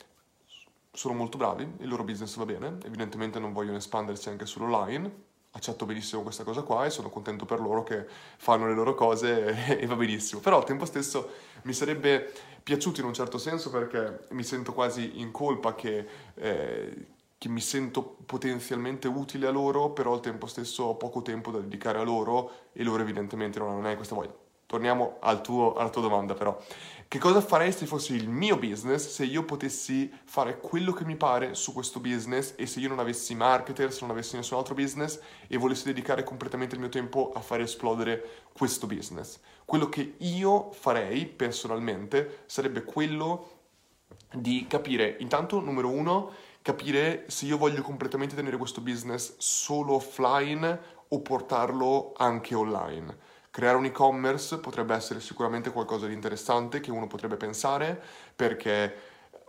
sono 0.92 1.14
molto 1.14 1.38
bravi, 1.38 1.72
il 1.80 1.88
loro 1.88 2.04
business 2.04 2.36
va 2.38 2.46
bene, 2.46 2.78
evidentemente 2.84 3.38
non 3.38 3.54
vogliono 3.54 3.78
espandersi 3.78 4.30
anche 4.30 4.48
sull'online, 4.48 5.26
accetto 5.52 5.86
benissimo 5.86 6.22
questa 6.22 6.44
cosa 6.44 6.62
qua 6.62 6.86
e 6.86 6.90
sono 6.90 7.10
contento 7.10 7.46
per 7.46 7.60
loro 7.60 7.84
che 7.84 8.06
fanno 8.38 8.68
le 8.68 8.74
loro 8.74 8.96
cose 8.96 9.78
e, 9.80 9.86
va 9.86 9.96
benissimo. 9.96 10.42
Però 10.42 10.58
al 10.58 10.66
tempo 10.66 10.86
stesso 10.86 11.30
mi 11.64 11.74
sarebbe 11.74 12.32
piaciuto 12.64 13.02
in 13.02 13.08
un 13.08 13.14
certo 13.14 13.38
senso 13.38 13.70
perché 13.70 14.28
mi 14.32 14.44
sento 14.44 14.74
quasi 14.74 15.20
in 15.20 15.32
colpa 15.32 15.76
che, 15.76 16.08
eh, 16.36 17.06
che 17.38 17.50
mi 17.50 17.62
sento 17.62 18.18
potenzialmente 18.26 19.08
utile 19.08 19.48
a 19.48 19.52
loro, 19.52 19.92
però 19.92 20.14
al 20.14 20.22
tempo 20.22 20.48
stesso 20.48 20.84
ho 20.86 20.96
poco 20.96 21.22
tempo 21.22 21.52
da 21.52 21.60
dedicare 21.60 22.00
a 22.00 22.04
loro 22.04 22.52
e 22.74 22.84
loro 22.84 23.02
evidentemente 23.04 23.60
non 23.60 23.70
hanno 23.70 23.96
questa 23.96 24.16
voglia. 24.16 24.34
Torniamo 24.66 25.16
al 25.22 25.42
tuo, 25.42 25.76
alla 25.76 25.90
tua 25.90 26.02
domanda 26.02 26.34
però. 26.34 26.60
Che 27.08 27.20
cosa 27.20 27.40
farei 27.40 27.72
se 27.72 27.86
fosse 27.86 28.14
il 28.16 28.28
mio 28.28 28.58
business, 28.58 29.08
se 29.08 29.24
io 29.24 29.46
potessi 29.46 30.12
fare 30.26 30.58
quello 30.58 30.92
che 30.92 31.06
mi 31.06 31.16
pare 31.16 31.54
su 31.54 31.72
questo 31.72 32.02
business 32.02 32.54
e 32.58 32.66
se 32.66 32.82
io 32.82 32.90
non 32.90 33.00
avessi 33.00 33.34
marketer, 33.34 33.94
se 33.94 34.00
non 34.02 34.10
avessi 34.10 34.36
nessun 34.36 34.58
altro 34.58 34.74
business 34.74 35.22
e 35.48 35.56
volessi 35.56 35.86
dedicare 35.86 36.24
completamente 36.24 36.76
il 36.76 36.82
mio 36.82 36.90
tempo 36.90 37.32
a 37.34 37.40
fare 37.40 37.64
esplodere 37.64 38.44
questo 38.52 38.88
business? 38.88 39.40
Quello 39.64 39.88
che 39.88 40.16
io 40.18 40.72
farei 40.72 41.28
personalmente 41.28 42.40
sarebbe 42.46 42.84
quello 42.84 43.52
di 44.34 44.66
capire, 44.68 45.16
intanto, 45.20 45.62
numero 45.62 45.90
uno, 45.90 46.32
capire 46.68 47.24
se 47.28 47.46
io 47.46 47.58
voglio 47.58 47.82
completamente 47.82 48.36
tenere 48.36 48.58
questo 48.58 48.82
business 48.82 49.36
solo 49.38 49.94
offline 49.94 50.80
o 51.08 51.22
portarlo 51.22 52.12
anche 52.18 52.56
online. 52.56 53.18
Creare 53.50 53.78
un 53.78 53.86
e-commerce 53.86 54.58
potrebbe 54.58 54.94
essere 54.94 55.22
sicuramente 55.22 55.72
qualcosa 55.72 56.08
di 56.08 56.14
interessante 56.14 56.82
che 56.82 56.92
uno 56.92 57.08
potrebbe 57.08 57.38
pensare 57.38 57.98
perché 58.36 58.94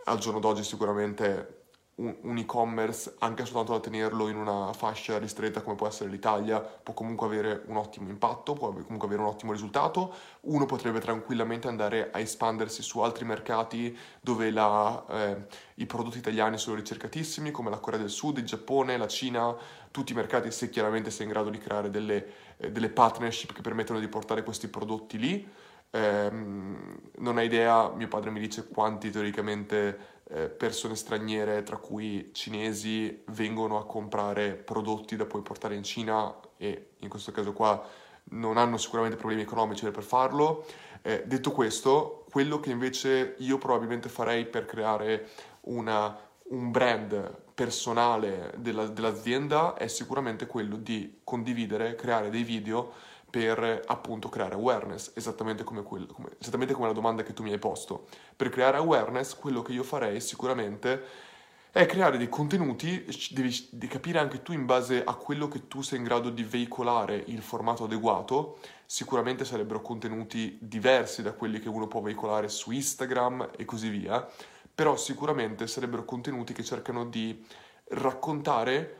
al 0.05 0.17
giorno 0.17 0.39
d'oggi 0.39 0.63
sicuramente 0.63 1.58
un, 1.99 2.37
e-commerce, 2.37 3.15
anche 3.19 3.45
soltanto 3.45 3.73
da 3.73 3.79
tenerlo 3.79 4.29
in 4.29 4.37
una 4.37 4.71
fascia 4.73 5.17
ristretta 5.17 5.61
come 5.61 5.75
può 5.75 5.87
essere 5.87 6.09
l'Italia, 6.09 6.59
può 6.59 6.93
comunque 6.93 7.27
avere 7.27 7.63
un 7.67 7.75
ottimo 7.75 8.09
impatto, 8.09 8.53
può 8.53 8.71
comunque 8.71 9.07
avere 9.07 9.21
un 9.21 9.27
ottimo 9.27 9.51
risultato. 9.51 10.13
Uno 10.41 10.65
potrebbe 10.65 10.99
tranquillamente 10.99 11.67
andare 11.67 12.09
a 12.11 12.19
espandersi 12.19 12.81
su 12.81 12.99
altri 12.99 13.25
mercati 13.25 13.97
dove 14.21 14.49
la, 14.51 15.05
eh, 15.09 15.45
i 15.75 15.85
prodotti 15.85 16.17
italiani 16.17 16.57
sono 16.57 16.77
ricercatissimi, 16.77 17.51
come 17.51 17.69
la 17.69 17.79
Corea 17.79 17.99
del 17.99 18.09
Sud, 18.09 18.37
il 18.37 18.45
Giappone, 18.45 18.97
la 18.97 19.07
Cina, 19.07 19.55
tutti 19.91 20.13
i 20.13 20.15
mercati, 20.15 20.51
se 20.51 20.69
chiaramente 20.69 21.11
sei 21.11 21.25
in 21.25 21.31
grado 21.33 21.49
di 21.49 21.57
creare 21.57 21.89
delle, 21.89 22.27
eh, 22.57 22.71
delle 22.71 22.89
partnership 22.89 23.53
che 23.53 23.61
permettono 23.61 23.99
di 23.99 24.07
portare 24.07 24.43
questi 24.43 24.67
prodotti 24.67 25.17
lì. 25.17 25.47
Eh, 25.91 26.29
non 26.31 27.37
hai 27.37 27.45
idea, 27.45 27.89
mio 27.89 28.07
padre 28.07 28.29
mi 28.29 28.39
dice 28.39 28.67
quanti 28.67 29.09
teoricamente 29.09 30.17
eh, 30.29 30.47
persone 30.47 30.95
straniere, 30.95 31.63
tra 31.63 31.77
cui 31.77 32.29
cinesi, 32.33 33.23
vengono 33.27 33.79
a 33.79 33.85
comprare 33.85 34.53
prodotti 34.53 35.15
da 35.15 35.25
poi 35.25 35.41
portare 35.41 35.75
in 35.75 35.83
Cina 35.83 36.33
e 36.57 36.91
in 36.99 37.09
questo 37.09 37.31
caso 37.31 37.53
qua 37.53 37.83
non 38.31 38.57
hanno 38.57 38.77
sicuramente 38.77 39.17
problemi 39.17 39.41
economici 39.41 39.89
per 39.89 40.03
farlo. 40.03 40.65
Eh, 41.01 41.23
detto 41.25 41.51
questo, 41.51 42.25
quello 42.29 42.59
che 42.59 42.69
invece 42.69 43.35
io 43.39 43.57
probabilmente 43.57 44.09
farei 44.09 44.45
per 44.45 44.65
creare 44.65 45.29
una, 45.61 46.15
un 46.49 46.69
brand 46.69 47.47
personale 47.55 48.53
della, 48.57 48.85
dell'azienda 48.85 49.73
è 49.73 49.87
sicuramente 49.87 50.45
quello 50.45 50.75
di 50.75 51.21
condividere, 51.23 51.95
creare 51.95 52.29
dei 52.29 52.43
video 52.43 52.93
per 53.29 53.83
appunto 53.85 54.29
creare 54.29 54.55
awareness, 54.55 55.11
esattamente 55.15 55.63
come, 55.63 55.83
quello, 55.83 56.07
come, 56.07 56.29
esattamente 56.39 56.73
come 56.73 56.87
la 56.87 56.93
domanda 56.93 57.23
che 57.23 57.33
tu 57.33 57.43
mi 57.43 57.51
hai 57.51 57.59
posto. 57.59 58.07
Per 58.35 58.49
creare 58.49 58.77
awareness, 58.77 59.35
quello 59.35 59.61
che 59.61 59.73
io 59.73 59.83
farei 59.83 60.19
sicuramente 60.19 61.27
è 61.71 61.85
creare 61.85 62.17
dei 62.17 62.29
contenuti, 62.29 63.05
devi, 63.29 63.87
capire 63.87 64.17
anche 64.17 64.41
tu 64.41 64.53
in 64.53 64.65
base 64.65 65.03
a 65.03 65.13
quello 65.13 65.47
che 65.47 65.67
tu 65.67 65.81
sei 65.81 65.99
in 65.99 66.03
grado 66.03 66.31
di 66.31 66.43
veicolare 66.43 67.23
il 67.27 67.43
formato 67.43 67.83
adeguato, 67.83 68.57
sicuramente 68.85 69.45
sarebbero 69.45 69.81
contenuti 69.81 70.57
diversi 70.59 71.21
da 71.21 71.33
quelli 71.33 71.59
che 71.59 71.69
uno 71.69 71.87
può 71.87 72.01
veicolare 72.01 72.49
su 72.49 72.71
Instagram 72.71 73.51
e 73.55 73.65
così 73.65 73.89
via, 73.89 74.27
però 74.73 74.95
sicuramente 74.95 75.67
sarebbero 75.67 76.05
contenuti 76.05 76.53
che 76.53 76.63
cercano 76.63 77.05
di 77.05 77.45
raccontare, 77.89 78.95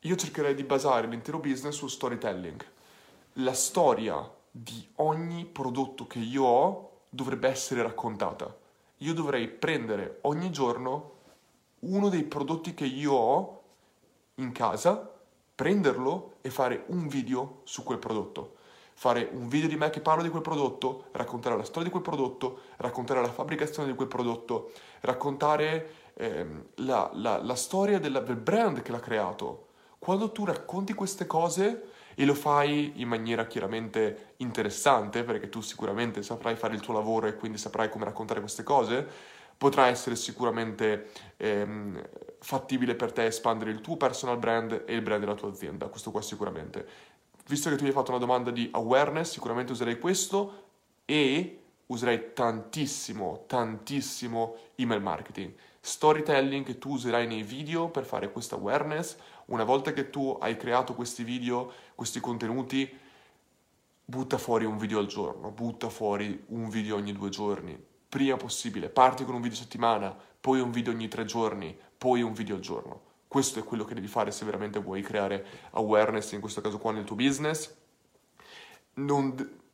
io 0.00 0.16
cercherei 0.16 0.54
di 0.54 0.64
basare 0.64 1.06
l'intero 1.06 1.38
business 1.38 1.76
sul 1.76 1.90
storytelling 1.90 2.74
la 3.38 3.52
storia 3.52 4.30
di 4.50 4.88
ogni 4.96 5.44
prodotto 5.44 6.06
che 6.06 6.18
io 6.18 6.44
ho 6.44 6.90
dovrebbe 7.10 7.48
essere 7.48 7.82
raccontata. 7.82 8.54
Io 8.98 9.12
dovrei 9.12 9.48
prendere 9.48 10.18
ogni 10.22 10.50
giorno 10.50 11.14
uno 11.80 12.08
dei 12.08 12.24
prodotti 12.24 12.72
che 12.72 12.86
io 12.86 13.12
ho 13.12 13.62
in 14.36 14.52
casa, 14.52 15.12
prenderlo 15.54 16.36
e 16.40 16.50
fare 16.50 16.84
un 16.88 17.08
video 17.08 17.60
su 17.64 17.82
quel 17.82 17.98
prodotto. 17.98 18.54
Fare 18.94 19.28
un 19.30 19.48
video 19.48 19.68
di 19.68 19.76
me 19.76 19.90
che 19.90 20.00
parlo 20.00 20.22
di 20.22 20.30
quel 20.30 20.40
prodotto, 20.40 21.04
raccontare 21.12 21.56
la 21.56 21.64
storia 21.64 21.84
di 21.84 21.90
quel 21.90 22.02
prodotto, 22.02 22.60
raccontare 22.76 23.20
la 23.20 23.30
fabbricazione 23.30 23.90
di 23.90 23.94
quel 23.94 24.08
prodotto, 24.08 24.70
raccontare 25.00 25.90
ehm, 26.14 26.68
la, 26.76 27.10
la, 27.12 27.42
la, 27.42 27.54
storia 27.54 27.98
della, 27.98 28.20
del 28.20 28.36
brand 28.36 28.80
che 28.80 28.92
l'ha 28.92 29.00
creato. 29.00 29.66
Quando 29.98 30.32
tu 30.32 30.46
racconti 30.46 30.94
queste 30.94 31.26
cose, 31.26 31.90
e 32.18 32.24
lo 32.24 32.34
fai 32.34 32.94
in 32.96 33.08
maniera 33.08 33.46
chiaramente 33.46 34.32
interessante 34.38 35.22
perché 35.22 35.50
tu 35.50 35.60
sicuramente 35.60 36.22
saprai 36.22 36.56
fare 36.56 36.74
il 36.74 36.80
tuo 36.80 36.94
lavoro 36.94 37.26
e 37.26 37.36
quindi 37.36 37.58
saprai 37.58 37.90
come 37.90 38.06
raccontare 38.06 38.40
queste 38.40 38.62
cose, 38.62 39.06
potrà 39.56 39.86
essere 39.88 40.16
sicuramente 40.16 41.10
ehm, 41.36 42.02
fattibile 42.40 42.94
per 42.94 43.12
te 43.12 43.26
espandere 43.26 43.70
il 43.70 43.82
tuo 43.82 43.98
personal 43.98 44.38
brand 44.38 44.84
e 44.86 44.94
il 44.94 45.02
brand 45.02 45.20
della 45.20 45.34
tua 45.34 45.50
azienda, 45.50 45.88
questo 45.88 46.10
qua 46.10 46.22
sicuramente. 46.22 46.86
Visto 47.48 47.68
che 47.68 47.76
tu 47.76 47.82
mi 47.82 47.90
hai 47.90 47.94
fatto 47.94 48.10
una 48.10 48.18
domanda 48.18 48.50
di 48.50 48.68
awareness, 48.72 49.32
sicuramente 49.32 49.72
userei 49.72 49.98
questo 49.98 50.64
e 51.04 51.60
userei 51.86 52.32
tantissimo, 52.32 53.44
tantissimo 53.46 54.56
email 54.76 55.02
marketing. 55.02 55.52
Storytelling 55.80 56.64
che 56.64 56.78
tu 56.78 56.94
userai 56.94 57.28
nei 57.28 57.44
video 57.44 57.88
per 57.88 58.04
fare 58.04 58.32
questa 58.32 58.56
awareness. 58.56 59.16
Una 59.46 59.62
volta 59.62 59.92
che 59.92 60.10
tu 60.10 60.36
hai 60.40 60.56
creato 60.56 60.94
questi 60.94 61.22
video, 61.22 61.72
questi 61.96 62.20
contenuti, 62.20 62.88
butta 64.04 64.38
fuori 64.38 64.64
un 64.64 64.78
video 64.78 65.00
al 65.00 65.06
giorno, 65.06 65.50
butta 65.50 65.88
fuori 65.88 66.44
un 66.50 66.68
video 66.68 66.94
ogni 66.94 67.12
due 67.12 67.30
giorni, 67.30 67.76
prima 68.08 68.36
possibile. 68.36 68.88
Parti 68.88 69.24
con 69.24 69.34
un 69.34 69.40
video 69.40 69.58
a 69.58 69.62
settimana, 69.62 70.16
poi 70.40 70.60
un 70.60 70.70
video 70.70 70.92
ogni 70.92 71.08
tre 71.08 71.24
giorni, 71.24 71.76
poi 71.98 72.22
un 72.22 72.32
video 72.32 72.54
al 72.54 72.60
giorno. 72.60 73.02
Questo 73.26 73.58
è 73.58 73.64
quello 73.64 73.84
che 73.84 73.94
devi 73.94 74.06
fare 74.06 74.30
se 74.30 74.44
veramente 74.44 74.78
vuoi 74.78 75.02
creare 75.02 75.44
awareness, 75.72 76.30
in 76.30 76.40
questo 76.40 76.60
caso 76.60 76.78
qua 76.78 76.92
nel 76.92 77.02
tuo 77.02 77.16
business. 77.16 77.74
Non 78.94 79.64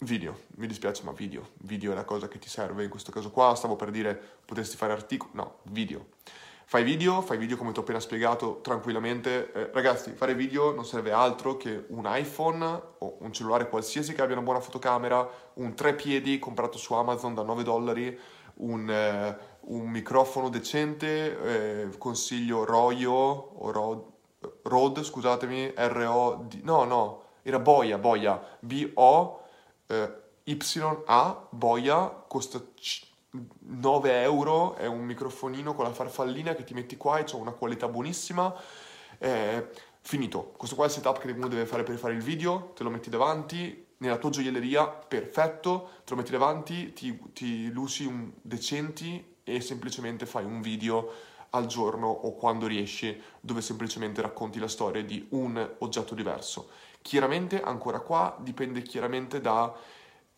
Video, 0.00 0.42
mi 0.56 0.66
dispiace 0.66 1.02
ma 1.04 1.12
video, 1.12 1.52
video 1.60 1.92
è 1.92 1.94
la 1.94 2.04
cosa 2.04 2.28
che 2.28 2.38
ti 2.38 2.50
serve 2.50 2.84
in 2.84 2.90
questo 2.90 3.10
caso 3.10 3.30
qua, 3.30 3.54
stavo 3.54 3.76
per 3.76 3.90
dire 3.90 4.14
potresti 4.44 4.76
fare 4.76 4.92
articoli, 4.92 5.30
no, 5.32 5.60
video. 5.70 6.08
Fai 6.68 6.82
video, 6.82 7.22
fai 7.22 7.38
video 7.38 7.56
come 7.56 7.70
ti 7.70 7.78
ho 7.78 7.82
appena 7.82 8.00
spiegato 8.00 8.58
tranquillamente. 8.60 9.52
Eh, 9.52 9.70
ragazzi, 9.72 10.10
fare 10.10 10.34
video 10.34 10.74
non 10.74 10.84
serve 10.84 11.12
altro 11.12 11.56
che 11.56 11.84
un 11.90 12.06
iPhone 12.08 12.82
o 12.98 13.18
un 13.20 13.32
cellulare 13.32 13.68
qualsiasi 13.68 14.12
che 14.14 14.20
abbia 14.20 14.34
una 14.34 14.42
buona 14.42 14.58
fotocamera, 14.58 15.30
un 15.54 15.74
tre 15.76 15.94
piedi 15.94 16.40
comprato 16.40 16.76
su 16.76 16.92
Amazon 16.94 17.34
da 17.34 17.42
9 17.42 17.62
dollari, 17.62 18.18
un, 18.54 18.90
eh, 18.90 19.38
un 19.60 19.88
microfono 19.88 20.48
decente, 20.48 21.84
eh, 21.84 21.98
consiglio 21.98 22.64
Royo 22.64 23.12
o 23.12 23.70
Rode, 23.70 24.04
Rode, 24.62 25.04
scusatemi, 25.04 25.72
R-O-D, 25.72 26.62
no, 26.64 26.82
no, 26.82 27.22
era 27.42 27.60
Boya, 27.60 27.96
Boya, 27.96 28.42
B-O 28.58 29.40
eh, 29.86 30.12
YA 30.42 31.46
Boya 31.50 32.24
costa 32.26 32.60
9 33.58 34.22
euro, 34.22 34.74
è 34.74 34.86
un 34.86 35.04
microfonino 35.04 35.74
con 35.74 35.84
la 35.84 35.92
farfallina 35.92 36.54
che 36.54 36.64
ti 36.64 36.74
metti 36.74 36.96
qua 36.96 37.18
e 37.18 37.24
c'è 37.24 37.36
una 37.36 37.52
qualità 37.52 37.88
buonissima. 37.88 38.54
Eh, 39.18 39.68
finito, 40.00 40.52
questo 40.56 40.76
qua 40.76 40.84
è 40.84 40.88
il 40.88 40.94
setup 40.94 41.18
che 41.18 41.30
uno 41.30 41.48
deve 41.48 41.66
fare 41.66 41.82
per 41.82 41.96
fare 41.96 42.14
il 42.14 42.22
video, 42.22 42.72
te 42.74 42.82
lo 42.82 42.90
metti 42.90 43.10
davanti, 43.10 43.86
nella 43.98 44.18
tua 44.18 44.30
gioielleria, 44.30 44.86
perfetto, 44.86 45.90
te 46.04 46.10
lo 46.10 46.16
metti 46.16 46.30
davanti, 46.30 46.92
ti, 46.92 47.18
ti 47.32 47.70
luci 47.70 48.04
un 48.04 48.30
decenti 48.42 49.34
e 49.42 49.60
semplicemente 49.60 50.26
fai 50.26 50.44
un 50.44 50.60
video 50.60 51.10
al 51.50 51.66
giorno 51.66 52.08
o 52.08 52.34
quando 52.34 52.66
riesci 52.66 53.20
dove 53.40 53.60
semplicemente 53.60 54.20
racconti 54.20 54.58
la 54.58 54.68
storia 54.68 55.02
di 55.02 55.26
un 55.30 55.74
oggetto 55.78 56.14
diverso. 56.14 56.68
Chiaramente, 57.00 57.62
ancora 57.62 58.00
qua, 58.00 58.36
dipende 58.40 58.82
chiaramente 58.82 59.40
da 59.40 59.72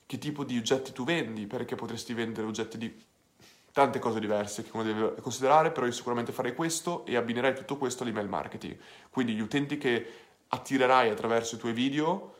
che 0.08 0.16
tipo 0.16 0.42
di 0.42 0.56
oggetti 0.56 0.92
tu 0.92 1.04
vendi, 1.04 1.46
perché 1.46 1.74
potresti 1.74 2.14
vendere 2.14 2.46
oggetti 2.46 2.78
di 2.78 3.04
tante 3.72 3.98
cose 3.98 4.18
diverse 4.20 4.62
che 4.62 4.70
uno 4.72 4.82
deve 4.82 5.16
considerare, 5.20 5.70
però 5.70 5.84
io 5.84 5.92
sicuramente 5.92 6.32
farei 6.32 6.54
questo 6.54 7.04
e 7.04 7.14
abbinerei 7.14 7.54
tutto 7.54 7.76
questo 7.76 8.04
all'email 8.04 8.26
marketing. 8.26 8.78
Quindi 9.10 9.34
gli 9.34 9.40
utenti 9.40 9.76
che 9.76 10.06
attirerai 10.48 11.10
attraverso 11.10 11.56
i 11.56 11.58
tuoi 11.58 11.74
video 11.74 12.36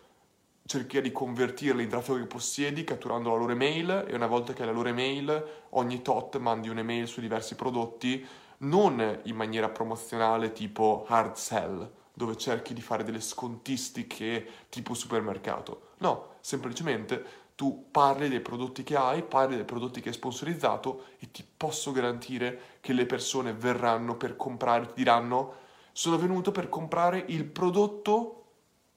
cerchi 0.64 1.02
di 1.02 1.12
convertirli 1.12 1.83
in 1.83 1.90
traffico 1.90 2.16
che 2.16 2.24
possiedi 2.24 2.85
catturando 2.85 3.28
la 3.28 3.37
loro 3.37 3.52
email 3.52 4.07
e 4.09 4.14
una 4.14 4.26
volta 4.26 4.54
che 4.54 4.62
hai 4.62 4.68
la 4.68 4.74
loro 4.74 4.88
email 4.88 5.66
ogni 5.70 6.00
tot 6.00 6.38
mandi 6.38 6.70
un'email 6.70 7.07
su 7.07 7.20
diversi 7.20 7.54
prodotti 7.54 8.26
non 8.61 9.20
in 9.24 9.37
maniera 9.37 9.68
promozionale 9.68 10.52
tipo 10.52 11.04
hard 11.07 11.37
sell 11.37 11.90
dove 12.14 12.37
cerchi 12.38 12.72
di 12.72 12.81
fare 12.81 13.04
delle 13.04 13.20
scontistiche 13.20 14.46
tipo 14.70 14.94
supermercato 14.94 15.92
no, 15.98 16.37
semplicemente 16.40 17.46
tu 17.59 17.88
parli 17.90 18.29
dei 18.29 18.38
prodotti 18.38 18.85
che 18.85 18.94
hai, 18.94 19.25
parli 19.25 19.57
dei 19.57 19.64
prodotti 19.64 20.01
che 20.01 20.11
hai 20.11 20.14
sponsorizzato 20.14 21.07
e 21.18 21.33
ti 21.33 21.44
posso 21.44 21.90
garantire 21.90 22.77
che 22.79 22.92
le 22.92 23.05
persone 23.05 23.53
verranno 23.53 24.14
per 24.16 24.37
comprare, 24.37 24.87
ti 24.87 24.92
diranno 24.94 25.55
sono 25.90 26.18
venuto 26.18 26.53
per 26.53 26.68
comprare 26.68 27.25
il 27.27 27.44
prodotto 27.44 28.44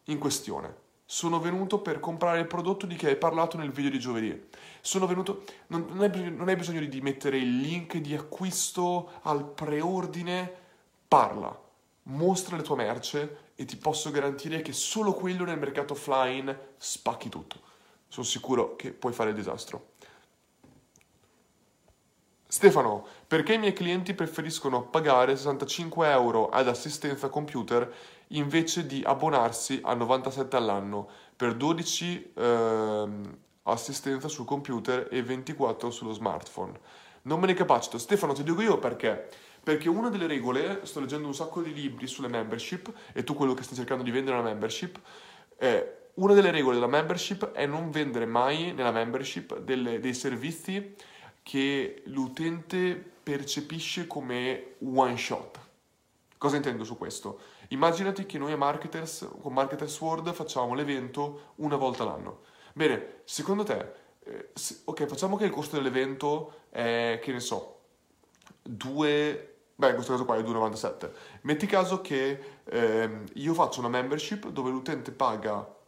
in 0.05 0.19
questione. 0.19 0.75
Sono 1.05 1.39
venuto 1.39 1.79
per 1.79 1.99
comprare 1.99 2.41
il 2.41 2.45
prodotto 2.45 2.85
di 2.85 2.95
cui 2.95 3.07
hai 3.07 3.15
parlato 3.15 3.57
nel 3.57 3.71
video 3.71 3.89
di 3.89 3.97
giovedì. 3.97 4.49
Sono 4.79 5.07
venuto. 5.07 5.41
Non, 5.67 5.87
non, 5.89 6.01
hai, 6.01 6.31
non 6.31 6.47
hai 6.47 6.55
bisogno 6.55 6.85
di 6.85 7.01
mettere 7.01 7.37
il 7.37 7.61
link 7.61 7.97
di 7.97 8.13
acquisto 8.13 9.13
al 9.23 9.43
preordine. 9.43 10.53
Parla, 11.07 11.59
mostra 12.03 12.57
la 12.57 12.61
tua 12.61 12.75
merce 12.75 13.53
e 13.55 13.65
ti 13.65 13.77
posso 13.77 14.11
garantire 14.11 14.61
che 14.61 14.71
solo 14.71 15.13
quello 15.13 15.45
nel 15.45 15.57
mercato 15.57 15.93
offline 15.93 16.73
spacchi 16.77 17.27
tutto 17.27 17.70
sono 18.11 18.25
sicuro 18.25 18.75
che 18.75 18.91
puoi 18.91 19.13
fare 19.13 19.29
il 19.29 19.35
disastro. 19.37 19.91
Stefano, 22.45 23.07
perché 23.25 23.53
i 23.53 23.57
miei 23.57 23.71
clienti 23.71 24.13
preferiscono 24.13 24.83
pagare 24.83 25.37
65 25.37 26.09
euro 26.09 26.49
ad 26.49 26.67
assistenza 26.67 27.29
computer 27.29 27.89
invece 28.27 28.85
di 28.85 29.01
abbonarsi 29.05 29.79
a 29.81 29.93
97 29.93 30.57
all'anno 30.57 31.07
per 31.33 31.55
12 31.55 32.33
eh, 32.35 33.09
assistenza 33.63 34.27
sul 34.27 34.43
computer 34.43 35.07
e 35.09 35.23
24 35.23 35.89
sullo 35.89 36.11
smartphone? 36.11 36.77
Non 37.21 37.39
me 37.39 37.47
ne 37.47 37.53
capacito. 37.53 37.97
Stefano, 37.97 38.33
ti 38.33 38.43
dico 38.43 38.61
io 38.61 38.77
perché. 38.77 39.29
Perché 39.63 39.87
una 39.87 40.09
delle 40.09 40.27
regole, 40.27 40.81
sto 40.83 40.99
leggendo 40.99 41.27
un 41.27 41.35
sacco 41.35 41.61
di 41.61 41.71
libri 41.71 42.07
sulle 42.07 42.27
membership, 42.27 42.91
e 43.13 43.23
tu 43.23 43.35
quello 43.35 43.53
che 43.53 43.63
stai 43.63 43.77
cercando 43.77 44.03
di 44.03 44.11
vendere 44.11 44.37
una 44.37 44.49
membership, 44.49 44.99
è 45.55 45.99
una 46.15 46.33
delle 46.33 46.51
regole 46.51 46.75
della 46.75 46.87
membership 46.87 47.51
è 47.51 47.65
non 47.65 47.89
vendere 47.89 48.25
mai 48.25 48.73
nella 48.73 48.91
membership 48.91 49.59
delle, 49.59 49.99
dei 49.99 50.13
servizi 50.13 50.95
che 51.43 52.03
l'utente 52.05 53.11
percepisce 53.23 54.07
come 54.07 54.75
one 54.83 55.17
shot. 55.17 55.59
Cosa 56.37 56.55
intendo 56.55 56.83
su 56.83 56.97
questo? 56.97 57.39
Immaginati 57.69 58.25
che 58.25 58.37
noi 58.37 58.55
Marketers, 58.57 59.27
con 59.41 59.53
Marketers 59.53 59.99
World 60.01 60.33
facciamo 60.33 60.73
l'evento 60.73 61.53
una 61.57 61.75
volta 61.75 62.03
l'anno. 62.03 62.41
Bene, 62.73 63.21
secondo 63.23 63.63
te, 63.63 63.93
eh, 64.23 64.49
se, 64.53 64.81
ok, 64.85 65.05
facciamo 65.05 65.37
che 65.37 65.45
il 65.45 65.51
costo 65.51 65.75
dell'evento 65.75 66.63
è, 66.69 67.19
che 67.21 67.31
ne 67.31 67.39
so, 67.39 67.79
2... 68.63 69.55
Beh, 69.75 69.87
in 69.87 69.93
questo 69.93 70.11
caso 70.11 70.25
qua 70.25 70.35
è 70.35 70.41
2,97. 70.41 71.11
Metti 71.41 71.65
caso 71.65 72.01
che 72.01 72.59
eh, 72.65 73.23
io 73.33 73.53
faccio 73.53 73.79
una 73.79 73.89
membership 73.89 74.49
dove 74.49 74.69
l'utente 74.69 75.11
paga 75.11 75.79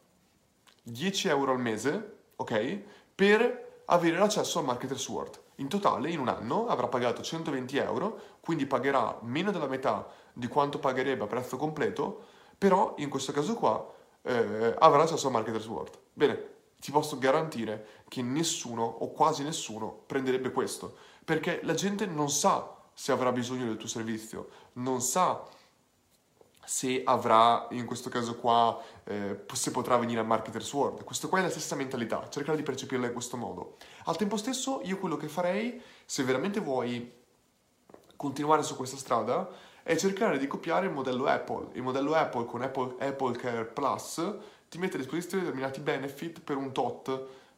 10 0.83 1.27
euro 1.29 1.51
al 1.51 1.59
mese, 1.59 2.17
ok? 2.35 2.81
Per 3.15 3.81
avere 3.85 4.17
l'accesso 4.17 4.59
al 4.59 4.65
Marketers 4.65 5.07
World. 5.07 5.39
In 5.55 5.67
totale, 5.67 6.09
in 6.09 6.19
un 6.19 6.27
anno, 6.27 6.67
avrà 6.67 6.87
pagato 6.87 7.21
120 7.21 7.77
euro, 7.77 8.19
quindi 8.41 8.65
pagherà 8.65 9.17
meno 9.21 9.51
della 9.51 9.67
metà 9.67 10.07
di 10.33 10.47
quanto 10.47 10.79
pagherebbe 10.79 11.23
a 11.23 11.27
prezzo 11.27 11.57
completo, 11.57 12.21
però 12.57 12.95
in 12.97 13.09
questo 13.09 13.31
caso 13.31 13.55
qua 13.55 13.85
eh, 14.23 14.75
avrà 14.79 15.03
accesso 15.03 15.27
al 15.27 15.33
Marketers 15.33 15.67
World. 15.67 15.97
Bene, 16.13 16.51
ti 16.79 16.91
posso 16.91 17.17
garantire 17.17 18.03
che 18.09 18.21
nessuno 18.21 18.83
o 18.83 19.11
quasi 19.11 19.43
nessuno 19.43 20.03
prenderebbe 20.05 20.51
questo, 20.51 20.95
perché 21.23 21.61
la 21.63 21.73
gente 21.73 22.05
non 22.05 22.29
sa 22.29 22.75
se 22.93 23.11
avrà 23.11 23.31
bisogno 23.31 23.65
del 23.65 23.77
tuo 23.77 23.87
servizio, 23.87 24.49
non 24.73 25.01
sa 25.01 25.43
se 26.65 27.01
avrà, 27.05 27.67
in 27.71 27.85
questo 27.85 28.09
caso 28.09 28.35
qua, 28.35 28.79
eh, 29.03 29.43
se 29.53 29.71
potrà 29.71 29.97
venire 29.97 30.19
al 30.19 30.25
Marketers 30.25 30.71
World. 30.73 31.03
Questo 31.03 31.29
qua 31.29 31.39
è 31.39 31.41
la 31.41 31.49
stessa 31.49 31.75
mentalità, 31.75 32.27
cercare 32.29 32.57
di 32.57 32.63
percepirla 32.63 33.07
in 33.07 33.13
questo 33.13 33.37
modo. 33.37 33.77
Al 34.05 34.17
tempo 34.17 34.37
stesso, 34.37 34.81
io 34.83 34.97
quello 34.97 35.17
che 35.17 35.27
farei, 35.27 35.81
se 36.05 36.23
veramente 36.23 36.59
vuoi 36.59 37.21
continuare 38.15 38.63
su 38.63 38.75
questa 38.75 38.97
strada, 38.97 39.49
è 39.83 39.95
cercare 39.97 40.37
di 40.37 40.47
copiare 40.47 40.85
il 40.85 40.93
modello 40.93 41.25
Apple. 41.25 41.67
Il 41.73 41.83
modello 41.83 42.13
Apple 42.13 42.45
con 42.45 42.61
Apple, 42.61 42.95
Apple 42.99 43.35
Care 43.35 43.65
Plus 43.65 44.35
ti 44.69 44.77
mette 44.77 44.95
a 44.95 44.99
disposizione 44.99 45.43
determinati 45.43 45.81
benefit 45.81 46.41
per 46.41 46.55
un 46.55 46.71
tot, 46.71 47.09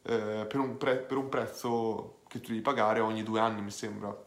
eh, 0.02 0.44
per, 0.48 0.58
un 0.58 0.76
pre- 0.76 0.98
per 0.98 1.16
un 1.16 1.28
prezzo 1.28 2.18
che 2.26 2.40
tu 2.40 2.48
devi 2.48 2.60
pagare 2.60 3.00
ogni 3.00 3.22
due 3.22 3.40
anni, 3.40 3.62
mi 3.62 3.70
sembra 3.70 4.25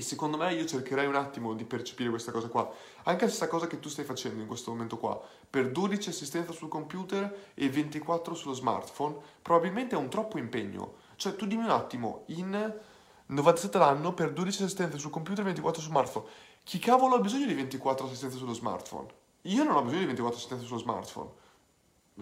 e 0.00 0.02
secondo 0.02 0.38
me 0.38 0.54
io 0.54 0.64
cercherei 0.64 1.06
un 1.06 1.14
attimo 1.14 1.52
di 1.52 1.66
percepire 1.66 2.08
questa 2.08 2.32
cosa 2.32 2.48
qua. 2.48 2.72
Anche 3.02 3.24
la 3.24 3.30
stessa 3.30 3.48
cosa 3.48 3.66
che 3.66 3.80
tu 3.80 3.90
stai 3.90 4.06
facendo 4.06 4.40
in 4.40 4.46
questo 4.46 4.70
momento 4.70 4.96
qua. 4.96 5.20
Per 5.48 5.70
12 5.70 6.08
assistenza 6.08 6.52
sul 6.52 6.68
computer 6.68 7.50
e 7.52 7.68
24 7.68 8.34
sullo 8.34 8.54
smartphone, 8.54 9.16
probabilmente 9.42 9.96
è 9.96 9.98
un 9.98 10.08
troppo 10.08 10.38
impegno. 10.38 10.94
Cioè, 11.16 11.36
tu 11.36 11.44
dimmi 11.44 11.64
un 11.64 11.70
attimo, 11.70 12.22
in 12.28 12.74
97 13.26 13.76
l'anno 13.76 14.14
per 14.14 14.32
12 14.32 14.62
assistenze 14.62 14.96
sul 14.96 15.10
computer 15.10 15.42
e 15.42 15.48
24 15.48 15.82
sul 15.82 15.90
smartphone. 15.90 16.26
Chi 16.64 16.78
cavolo 16.78 17.16
ha 17.16 17.20
bisogno 17.20 17.44
di 17.44 17.54
24 17.54 18.06
assistenze 18.06 18.38
sullo 18.38 18.54
smartphone? 18.54 19.08
Io 19.42 19.64
non 19.64 19.76
ho 19.76 19.82
bisogno 19.82 20.00
di 20.00 20.06
24 20.06 20.38
assistenze 20.38 20.64
sullo 20.64 20.78
smartphone. 20.78 21.30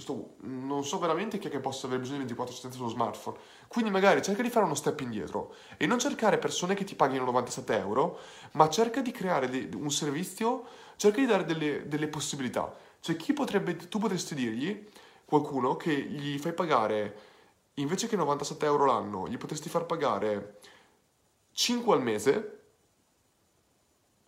Sto, 0.00 0.34
non 0.40 0.84
so 0.84 0.98
veramente 0.98 1.38
chi 1.38 1.48
è 1.48 1.50
che 1.50 1.60
possa 1.60 1.86
avere 1.86 2.00
bisogno 2.00 2.18
di 2.18 2.24
24 2.24 2.52
assistenze 2.52 2.78
sullo 2.78 2.90
smartphone. 2.90 3.38
Quindi 3.68 3.90
magari 3.90 4.22
cerca 4.22 4.42
di 4.42 4.50
fare 4.50 4.64
uno 4.64 4.74
step 4.74 5.00
indietro 5.00 5.54
e 5.76 5.86
non 5.86 5.98
cercare 5.98 6.38
persone 6.38 6.74
che 6.74 6.84
ti 6.84 6.94
paghino 6.94 7.24
97 7.24 7.76
euro, 7.76 8.18
ma 8.52 8.68
cerca 8.68 9.00
di 9.00 9.10
creare 9.10 9.48
de- 9.48 9.68
un 9.76 9.90
servizio, 9.90 10.64
cerca 10.96 11.20
di 11.20 11.26
dare 11.26 11.44
delle, 11.44 11.88
delle 11.88 12.08
possibilità. 12.08 12.74
Cioè 13.00 13.16
chi 13.16 13.32
potrebbe, 13.32 13.76
tu 13.76 13.98
potresti 13.98 14.34
dirgli, 14.34 14.86
qualcuno, 15.24 15.76
che 15.76 15.92
gli 15.94 16.38
fai 16.38 16.52
pagare, 16.52 17.16
invece 17.74 18.08
che 18.08 18.16
97 18.16 18.64
euro 18.66 18.86
l'anno, 18.86 19.28
gli 19.28 19.36
potresti 19.36 19.68
far 19.68 19.86
pagare 19.86 20.58
5 21.52 21.94
al 21.94 22.02
mese 22.02 22.57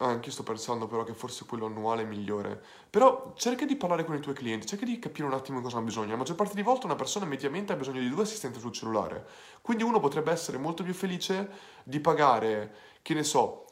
anche 0.07 0.29
io 0.29 0.33
sto 0.33 0.43
pensando 0.43 0.87
però 0.87 1.05
che 1.05 1.15
forse 1.15 1.45
quello 1.45 1.67
annuale 1.67 2.03
è 2.03 2.05
migliore. 2.05 2.63
Però 2.89 3.33
cerca 3.37 3.65
di 3.65 3.77
parlare 3.77 4.05
con 4.05 4.17
i 4.17 4.21
tuoi 4.21 4.35
clienti, 4.35 4.67
cerca 4.67 4.85
di 4.85 4.99
capire 4.99 5.27
un 5.27 5.35
attimo 5.35 5.61
cosa 5.61 5.77
hanno 5.77 5.87
bisogno. 5.87 6.11
La 6.11 6.17
maggior 6.17 6.37
parte 6.37 6.55
di 6.55 6.63
volte 6.63 6.87
una 6.87 6.97
persona 6.97 7.27
mediamente 7.27 7.73
ha 7.73 7.77
bisogno 7.77 8.01
di 8.01 8.09
due 8.09 8.23
assistenti 8.23 8.59
sul 8.59 8.73
cellulare. 8.73 9.27
Quindi 9.61 9.83
uno 9.83 10.01
potrebbe 10.01 10.33
essere 10.33 10.59
molto 10.59 10.83
più 10.83 10.95
felice 10.95 11.51
di 11.85 12.01
pagare, 12.01 12.75
che 13.03 13.15
ne 13.15 13.23
so, 13.23 13.67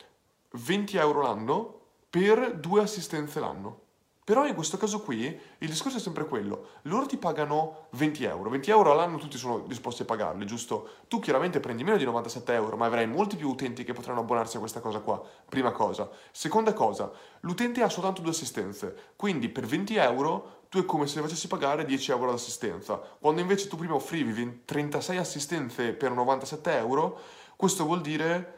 20 0.51 0.97
euro 0.97 1.23
l'anno 1.23 1.81
per 2.11 2.55
due 2.57 2.83
assistenze 2.83 3.41
l'anno. 3.41 3.87
Però 4.29 4.47
in 4.47 4.55
questo 4.55 4.77
caso 4.77 5.01
qui 5.01 5.25
il 5.25 5.69
discorso 5.71 5.97
è 5.97 6.01
sempre 6.01 6.27
quello, 6.27 6.73
loro 6.83 7.07
ti 7.07 7.17
pagano 7.17 7.87
20 7.93 8.25
euro, 8.25 8.51
20 8.51 8.71
euro 8.71 8.93
all'anno 8.93 9.17
tutti 9.17 9.38
sono 9.38 9.61
disposti 9.61 10.03
a 10.03 10.05
pagarli, 10.05 10.45
giusto? 10.45 10.97
Tu 11.09 11.19
chiaramente 11.19 11.61
prendi 11.61 11.83
meno 11.83 11.97
di 11.97 12.05
97 12.05 12.53
euro, 12.53 12.77
ma 12.77 12.85
avrai 12.85 13.07
molti 13.07 13.37
più 13.37 13.49
utenti 13.49 13.85
che 13.85 13.95
potranno 13.95 14.21
abbonarsi 14.21 14.57
a 14.57 14.61
questa 14.61 14.81
cosa 14.81 14.99
qua, 14.99 15.19
prima 15.49 15.73
cosa. 15.73 16.11
Seconda 16.31 16.75
cosa, 16.75 17.11
l'utente 17.41 17.81
ha 17.81 17.88
soltanto 17.88 18.21
due 18.21 18.33
assistenze, 18.33 19.14
quindi 19.17 19.49
per 19.49 19.64
20 19.64 19.97
euro 19.97 20.64
tu 20.69 20.79
è 20.79 20.85
come 20.85 21.07
se 21.07 21.17
ne 21.17 21.23
facessi 21.23 21.49
pagare 21.49 21.87
10 21.87 22.11
euro 22.11 22.31
d'assistenza, 22.31 23.01
quando 23.19 23.41
invece 23.41 23.67
tu 23.67 23.79
prima 23.79 23.95
offrivi 23.95 24.61
36 24.67 25.17
assistenze 25.17 25.95
per 25.95 26.12
97 26.12 26.77
euro, 26.77 27.19
questo 27.57 27.87
vuol 27.87 28.03
dire 28.03 28.58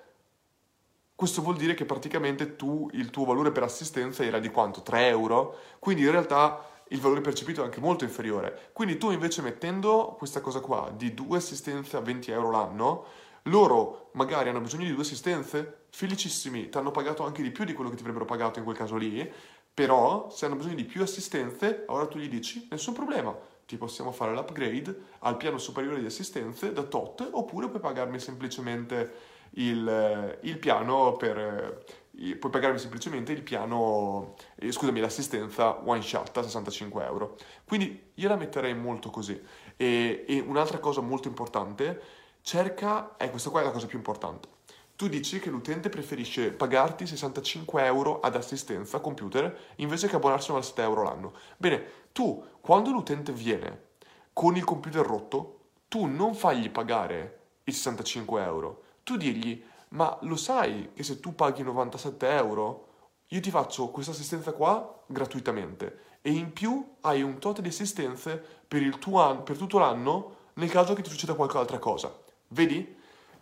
questo 1.20 1.42
vuol 1.42 1.56
dire 1.56 1.74
che 1.74 1.84
praticamente 1.84 2.56
tu, 2.56 2.88
il 2.94 3.10
tuo 3.10 3.26
valore 3.26 3.52
per 3.52 3.62
assistenza 3.62 4.24
era 4.24 4.38
di 4.38 4.48
quanto? 4.48 4.80
3 4.80 5.08
euro? 5.08 5.58
Quindi 5.78 6.04
in 6.04 6.12
realtà 6.12 6.66
il 6.88 6.98
valore 6.98 7.20
percepito 7.20 7.60
è 7.60 7.64
anche 7.64 7.78
molto 7.78 8.04
inferiore. 8.04 8.70
Quindi 8.72 8.96
tu 8.96 9.10
invece 9.10 9.42
mettendo 9.42 10.14
questa 10.16 10.40
cosa 10.40 10.60
qua 10.60 10.90
di 10.96 11.12
due 11.12 11.36
assistenze 11.36 11.98
a 11.98 12.00
20 12.00 12.30
euro 12.30 12.50
l'anno, 12.50 13.04
loro 13.42 14.08
magari 14.14 14.48
hanno 14.48 14.62
bisogno 14.62 14.84
di 14.84 14.94
due 14.94 15.02
assistenze, 15.02 15.88
felicissimi, 15.90 16.70
ti 16.70 16.78
hanno 16.78 16.90
pagato 16.90 17.22
anche 17.26 17.42
di 17.42 17.50
più 17.50 17.64
di 17.64 17.74
quello 17.74 17.90
che 17.90 17.96
ti 17.96 18.00
avrebbero 18.00 18.24
pagato 18.24 18.58
in 18.58 18.64
quel 18.64 18.78
caso 18.78 18.96
lì, 18.96 19.30
però 19.74 20.30
se 20.30 20.46
hanno 20.46 20.56
bisogno 20.56 20.76
di 20.76 20.86
più 20.86 21.02
assistenze, 21.02 21.84
allora 21.86 22.06
tu 22.06 22.16
gli 22.16 22.30
dici 22.30 22.66
nessun 22.70 22.94
problema, 22.94 23.36
ti 23.66 23.76
possiamo 23.76 24.10
fare 24.10 24.32
l'upgrade 24.32 25.02
al 25.18 25.36
piano 25.36 25.58
superiore 25.58 26.00
di 26.00 26.06
assistenze 26.06 26.72
da 26.72 26.84
tot, 26.84 27.28
oppure 27.30 27.68
puoi 27.68 27.82
pagarmi 27.82 28.18
semplicemente 28.18 29.29
il, 29.54 30.38
il 30.42 30.58
piano 30.58 31.16
per... 31.16 31.84
puoi 32.38 32.52
pagarmi 32.52 32.78
semplicemente 32.78 33.32
il 33.32 33.42
piano, 33.42 34.34
eh, 34.56 34.70
scusami, 34.70 35.00
l'assistenza 35.00 35.80
one 35.84 36.02
shot 36.02 36.36
a 36.36 36.42
65 36.42 37.04
euro. 37.04 37.36
Quindi 37.64 38.10
io 38.14 38.28
la 38.28 38.36
metterei 38.36 38.74
molto 38.74 39.10
così. 39.10 39.40
E, 39.76 40.24
e 40.26 40.40
un'altra 40.40 40.78
cosa 40.78 41.00
molto 41.00 41.28
importante, 41.28 42.00
cerca, 42.42 43.16
e 43.16 43.30
questa 43.30 43.50
qua 43.50 43.60
è 43.60 43.64
la 43.64 43.70
cosa 43.70 43.86
più 43.86 43.98
importante, 43.98 44.48
tu 45.00 45.08
dici 45.08 45.40
che 45.40 45.48
l'utente 45.48 45.88
preferisce 45.88 46.52
pagarti 46.52 47.06
65 47.06 47.82
euro 47.86 48.20
ad 48.20 48.36
assistenza 48.36 49.00
computer 49.00 49.72
invece 49.76 50.08
che 50.08 50.16
abbonarsi 50.16 50.50
a 50.50 50.54
97 50.54 50.82
euro 50.82 51.02
l'anno. 51.04 51.32
Bene, 51.56 51.82
tu 52.12 52.44
quando 52.60 52.90
l'utente 52.90 53.32
viene 53.32 53.88
con 54.34 54.56
il 54.56 54.64
computer 54.64 55.02
rotto, 55.02 55.60
tu 55.88 56.04
non 56.04 56.34
fagli 56.34 56.68
pagare 56.68 57.38
i 57.64 57.72
65 57.72 58.42
euro, 58.42 58.82
tu 59.10 59.16
digli, 59.16 59.60
ma 59.88 60.16
lo 60.22 60.36
sai 60.36 60.90
che 60.94 61.02
se 61.02 61.18
tu 61.18 61.34
paghi 61.34 61.64
97 61.64 62.28
euro, 62.28 62.86
io 63.26 63.40
ti 63.40 63.50
faccio 63.50 63.88
questa 63.88 64.12
assistenza 64.12 64.52
qua 64.52 65.02
gratuitamente 65.06 66.18
e 66.22 66.30
in 66.30 66.52
più 66.52 66.94
hai 67.00 67.22
un 67.22 67.38
tot 67.38 67.60
di 67.60 67.68
assistenze 67.68 68.40
per, 68.68 68.82
an- 69.14 69.42
per 69.42 69.56
tutto 69.56 69.78
l'anno 69.78 70.36
nel 70.54 70.70
caso 70.70 70.94
che 70.94 71.02
ti 71.02 71.10
succeda 71.10 71.34
qualche 71.34 71.58
altra 71.58 71.80
cosa. 71.80 72.16
Vedi? 72.48 72.96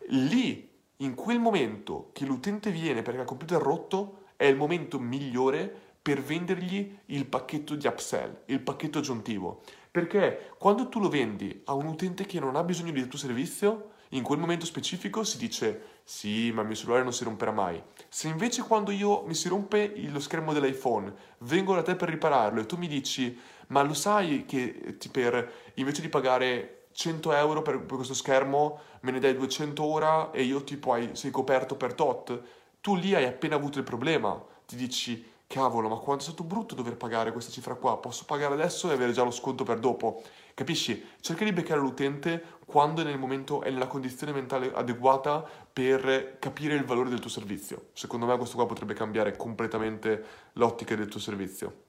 Lì, 0.09 0.71
in 0.97 1.15
quel 1.15 1.39
momento 1.39 2.11
che 2.13 2.25
l'utente 2.25 2.71
viene 2.71 3.03
perché 3.03 3.21
il 3.21 3.27
computer 3.27 3.61
è 3.61 3.63
rotto, 3.63 4.23
è 4.37 4.47
il 4.47 4.57
momento 4.57 4.99
migliore 4.99 5.71
per 6.01 6.23
vendergli 6.23 6.97
il 7.07 7.27
pacchetto 7.27 7.75
di 7.75 7.87
upsell, 7.87 8.45
il 8.47 8.61
pacchetto 8.61 9.01
aggiuntivo. 9.01 9.61
Perché 9.91 10.55
quando 10.57 10.89
tu 10.89 10.99
lo 10.99 11.11
vendi 11.11 11.61
a 11.67 11.75
un 11.75 11.87
utente 11.87 12.25
che 12.25 12.41
non 12.41 12.57
ha 12.57 12.65
bisogno 12.65 12.93
del 12.93 13.09
tuo 13.09 13.19
servizio, 13.19 13.97
in 14.11 14.23
quel 14.23 14.39
momento 14.39 14.65
specifico 14.65 15.25
si 15.25 15.39
dice 15.39 16.01
sì, 16.05 16.51
ma 16.53 16.63
il 16.63 16.67
mio 16.67 16.77
cellulare 16.77 17.03
non 17.03 17.13
si 17.13 17.25
romperà 17.25 17.53
mai. 17.53 17.83
Se 18.09 18.29
invece 18.29 18.63
quando 18.63 18.91
io 18.91 19.25
mi 19.27 19.35
si 19.35 19.49
rompe 19.49 19.93
lo 20.09 20.21
schermo 20.21 20.53
dell'iPhone, 20.53 21.13
vengo 21.39 21.75
da 21.75 21.83
te 21.83 21.97
per 21.97 22.09
ripararlo 22.09 22.61
e 22.61 22.67
tu 22.67 22.77
mi 22.77 22.89
dici 22.89 23.39
ma 23.69 23.83
lo 23.83 23.95
sai 23.95 24.45
che 24.47 24.97
per, 25.11 25.53
invece 25.75 26.01
di 26.01 26.09
pagare 26.09 26.87
100 26.93 27.33
euro 27.35 27.63
per, 27.63 27.81
per, 27.81 27.97
questo 27.97 28.15
schermo 28.15 28.81
me 29.01 29.11
ne 29.11 29.21
dai 29.21 29.37
200 29.37 29.85
ora 29.85 30.31
e 30.31 30.43
io 30.43 30.65
tipo 30.65 30.93
hai, 30.93 31.11
sei 31.13 31.31
coperto 31.31 31.77
per 31.77 31.95
tot, 31.95 32.41
tu 32.81 32.97
lì 32.97 33.15
hai 33.15 33.25
appena 33.25 33.57
avuto 33.57 33.79
il 33.79 33.85
problema, 33.85 34.43
ti 34.67 34.77
dici 34.77 35.25
cavolo, 35.47 35.89
ma 35.89 35.97
quanto 35.97 36.25
è 36.25 36.27
stato 36.27 36.45
brutto 36.45 36.75
dover 36.75 36.97
pagare 36.97 37.33
questa 37.33 37.51
cifra 37.51 37.75
qua, 37.75 37.97
posso 37.99 38.25
pagare 38.25 38.55
adesso 38.55 38.91
e 38.91 38.93
avere 38.95 39.13
già 39.13 39.23
lo 39.23 39.31
sconto 39.31 39.65
per 39.65 39.79
dopo. 39.79 40.23
Capisci? 40.59 41.11
Cerca 41.21 41.45
di 41.45 41.53
beccare 41.53 41.79
l'utente 41.79 42.43
quando 42.67 43.03
è 43.03 43.05
nel 43.05 43.17
momento, 43.17 43.63
è 43.63 43.71
nella 43.71 43.87
condizione 43.87 44.33
mentale 44.33 44.73
adeguata 44.75 45.49
per 45.73 46.39
capire 46.41 46.75
il 46.75 46.85
valore 46.85 47.11
del 47.11 47.21
tuo 47.21 47.31
servizio. 47.31 47.91
Secondo 47.93 48.27
me 48.27 48.37
questo 48.37 48.57
qua 48.57 48.67
potrebbe 48.67 48.93
cambiare 48.93 49.37
completamente 49.37 50.25
l'ottica 50.55 50.97
del 50.97 51.07
tuo 51.07 51.21
servizio 51.21 51.83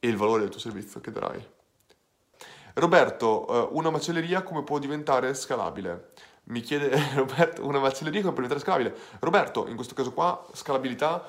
e 0.00 0.08
il 0.08 0.16
valore 0.16 0.44
del 0.44 0.48
tuo 0.48 0.60
servizio 0.60 0.98
che 1.02 1.10
darai. 1.10 1.46
Roberto, 2.72 3.46
eh, 3.48 3.68
una 3.72 3.90
macelleria 3.90 4.42
come 4.42 4.62
può 4.62 4.78
diventare 4.78 5.34
scalabile? 5.34 6.12
Mi 6.44 6.62
chiede 6.62 6.98
Roberto, 7.16 7.66
una 7.66 7.80
macelleria 7.80 8.22
come 8.22 8.32
può 8.32 8.42
diventare 8.44 8.60
scalabile? 8.60 8.96
Roberto, 9.20 9.66
in 9.68 9.74
questo 9.74 9.92
caso 9.92 10.14
qua, 10.14 10.42
scalabilità 10.54 11.22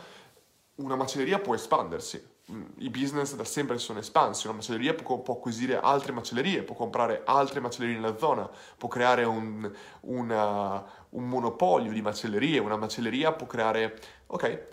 una 0.76 0.96
macelleria 0.96 1.40
può 1.40 1.54
espandersi. 1.54 2.36
Mm, 2.50 2.64
I 2.78 2.90
business 2.90 3.36
da 3.36 3.44
sempre 3.44 3.78
sono 3.78 4.00
espansi, 4.00 4.48
una 4.48 4.56
macelleria 4.56 4.94
può, 4.94 5.20
può, 5.20 5.34
acquisire 5.34 5.78
altre 5.78 6.14
macellerie, 6.14 6.64
può 6.64 6.76
comprare 6.76 7.24
altre 7.26 7.60
macellerie 7.60 8.00
nella 8.00 8.18
zona, 8.18 8.50
può 8.78 8.88
creare 8.88 9.26
un, 9.26 9.70
una, 10.02 10.86
un 11.10 11.28
monopolio 11.28 11.92
di 11.92 12.02
macellerie, 12.02 12.60
una 12.60 12.78
macelleria 12.78 13.34
può 13.34 13.48
creare... 13.48 14.00
Ok, 14.28 14.68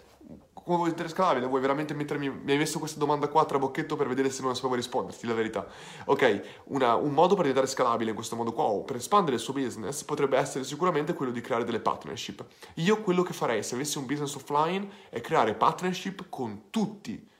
come 0.53 0.77
vuoi 0.77 0.91
essere 0.91 1.09
scalabile? 1.09 1.47
Vuoi 1.47 1.61
veramente 1.61 1.95
mettermi... 1.95 2.31
Mi 2.31 2.53
hai 2.53 2.59
messo 2.59 2.79
questa 2.79 3.01
domanda 3.01 3.27
qua 3.27 3.45
tra 3.45 3.59
bocchetto 3.59 3.97
per 3.97 4.07
vedere 4.07 4.31
se 4.31 4.43
non 4.43 4.55
sapevo 4.55 4.77
risponderti, 4.77 5.27
la 5.27 5.35
verità. 5.35 5.67
Ok, 6.05 6.43
una, 6.67 6.95
un 6.95 7.13
modo 7.13 7.35
per 7.35 7.47
diventare 7.47 7.67
scalabile 7.67 8.11
in 8.11 8.17
questo 8.17 8.37
modo 8.37 8.53
qua 8.53 8.65
o 8.65 8.85
per 8.85 8.97
espandere 8.97 9.35
il 9.35 9.43
suo 9.43 9.53
business 9.53 10.05
potrebbe 10.05 10.39
essere 10.39 10.63
sicuramente 10.63 11.13
quello 11.13 11.33
di 11.33 11.41
creare 11.41 11.65
delle 11.65 11.81
partnership. 11.81 12.45
Io 12.75 13.03
quello 13.03 13.23
che 13.23 13.33
farei 13.33 13.65
se 13.65 13.75
avessi 13.75 13.99
un 13.99 14.07
business 14.07 14.37
offline 14.37 14.89
è 15.11 15.21
creare 15.21 15.55
partnership 15.55 16.27
con 16.29 16.71
tutti, 16.71 17.33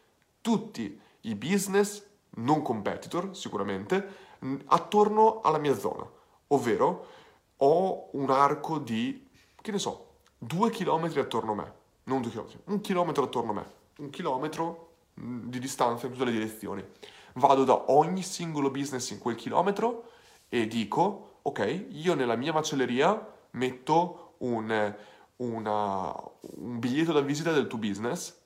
tutti 0.45 1.01
i 1.23 1.35
business, 1.37 2.05
non 2.37 2.61
competitor 2.61 3.35
sicuramente, 3.35 4.07
attorno 4.67 5.41
alla 5.41 5.57
mia 5.57 5.75
zona. 5.75 6.07
Ovvero 6.49 7.07
ho 7.57 8.11
un 8.13 8.29
arco 8.29 8.79
di, 8.79 9.27
che 9.59 9.71
ne 9.71 9.79
so, 9.79 10.17
due 10.37 10.69
chilometri 10.69 11.19
attorno 11.19 11.53
a 11.53 11.55
me 11.55 11.73
non 12.05 12.21
due 12.21 12.31
chilometri, 12.31 12.61
un 12.67 12.81
chilometro 12.83 13.25
attorno 13.25 13.53
a 13.53 13.55
me, 13.55 13.67
un 14.01 14.11
chilometro 14.11 14.97
mm, 15.19 15.49
di 15.49 15.59
distanza 15.59 16.05
in 16.05 16.13
tutte 16.13 16.27
le 16.27 16.33
direzioni. 16.33 16.85
Vado 17.37 17.65
da 17.65 17.91
ogni 17.91 18.23
singolo 18.23 18.71
business 18.71 19.09
in 19.13 19.19
quel 19.19 19.37
chilometro 19.37 20.11
e 20.51 20.67
dico, 20.67 21.39
ok, 21.41 21.87
io 21.93 22.15
nella 22.15 22.37
mia 22.37 22.53
macelleria 22.53 23.35
metto 23.53 24.35
un, 24.39 24.95
una, 25.37 26.15
un 26.41 26.79
biglietto 26.79 27.13
da 27.13 27.23
visita 27.23 27.51
del 27.51 27.67
tuo 27.67 27.79
business 27.79 28.37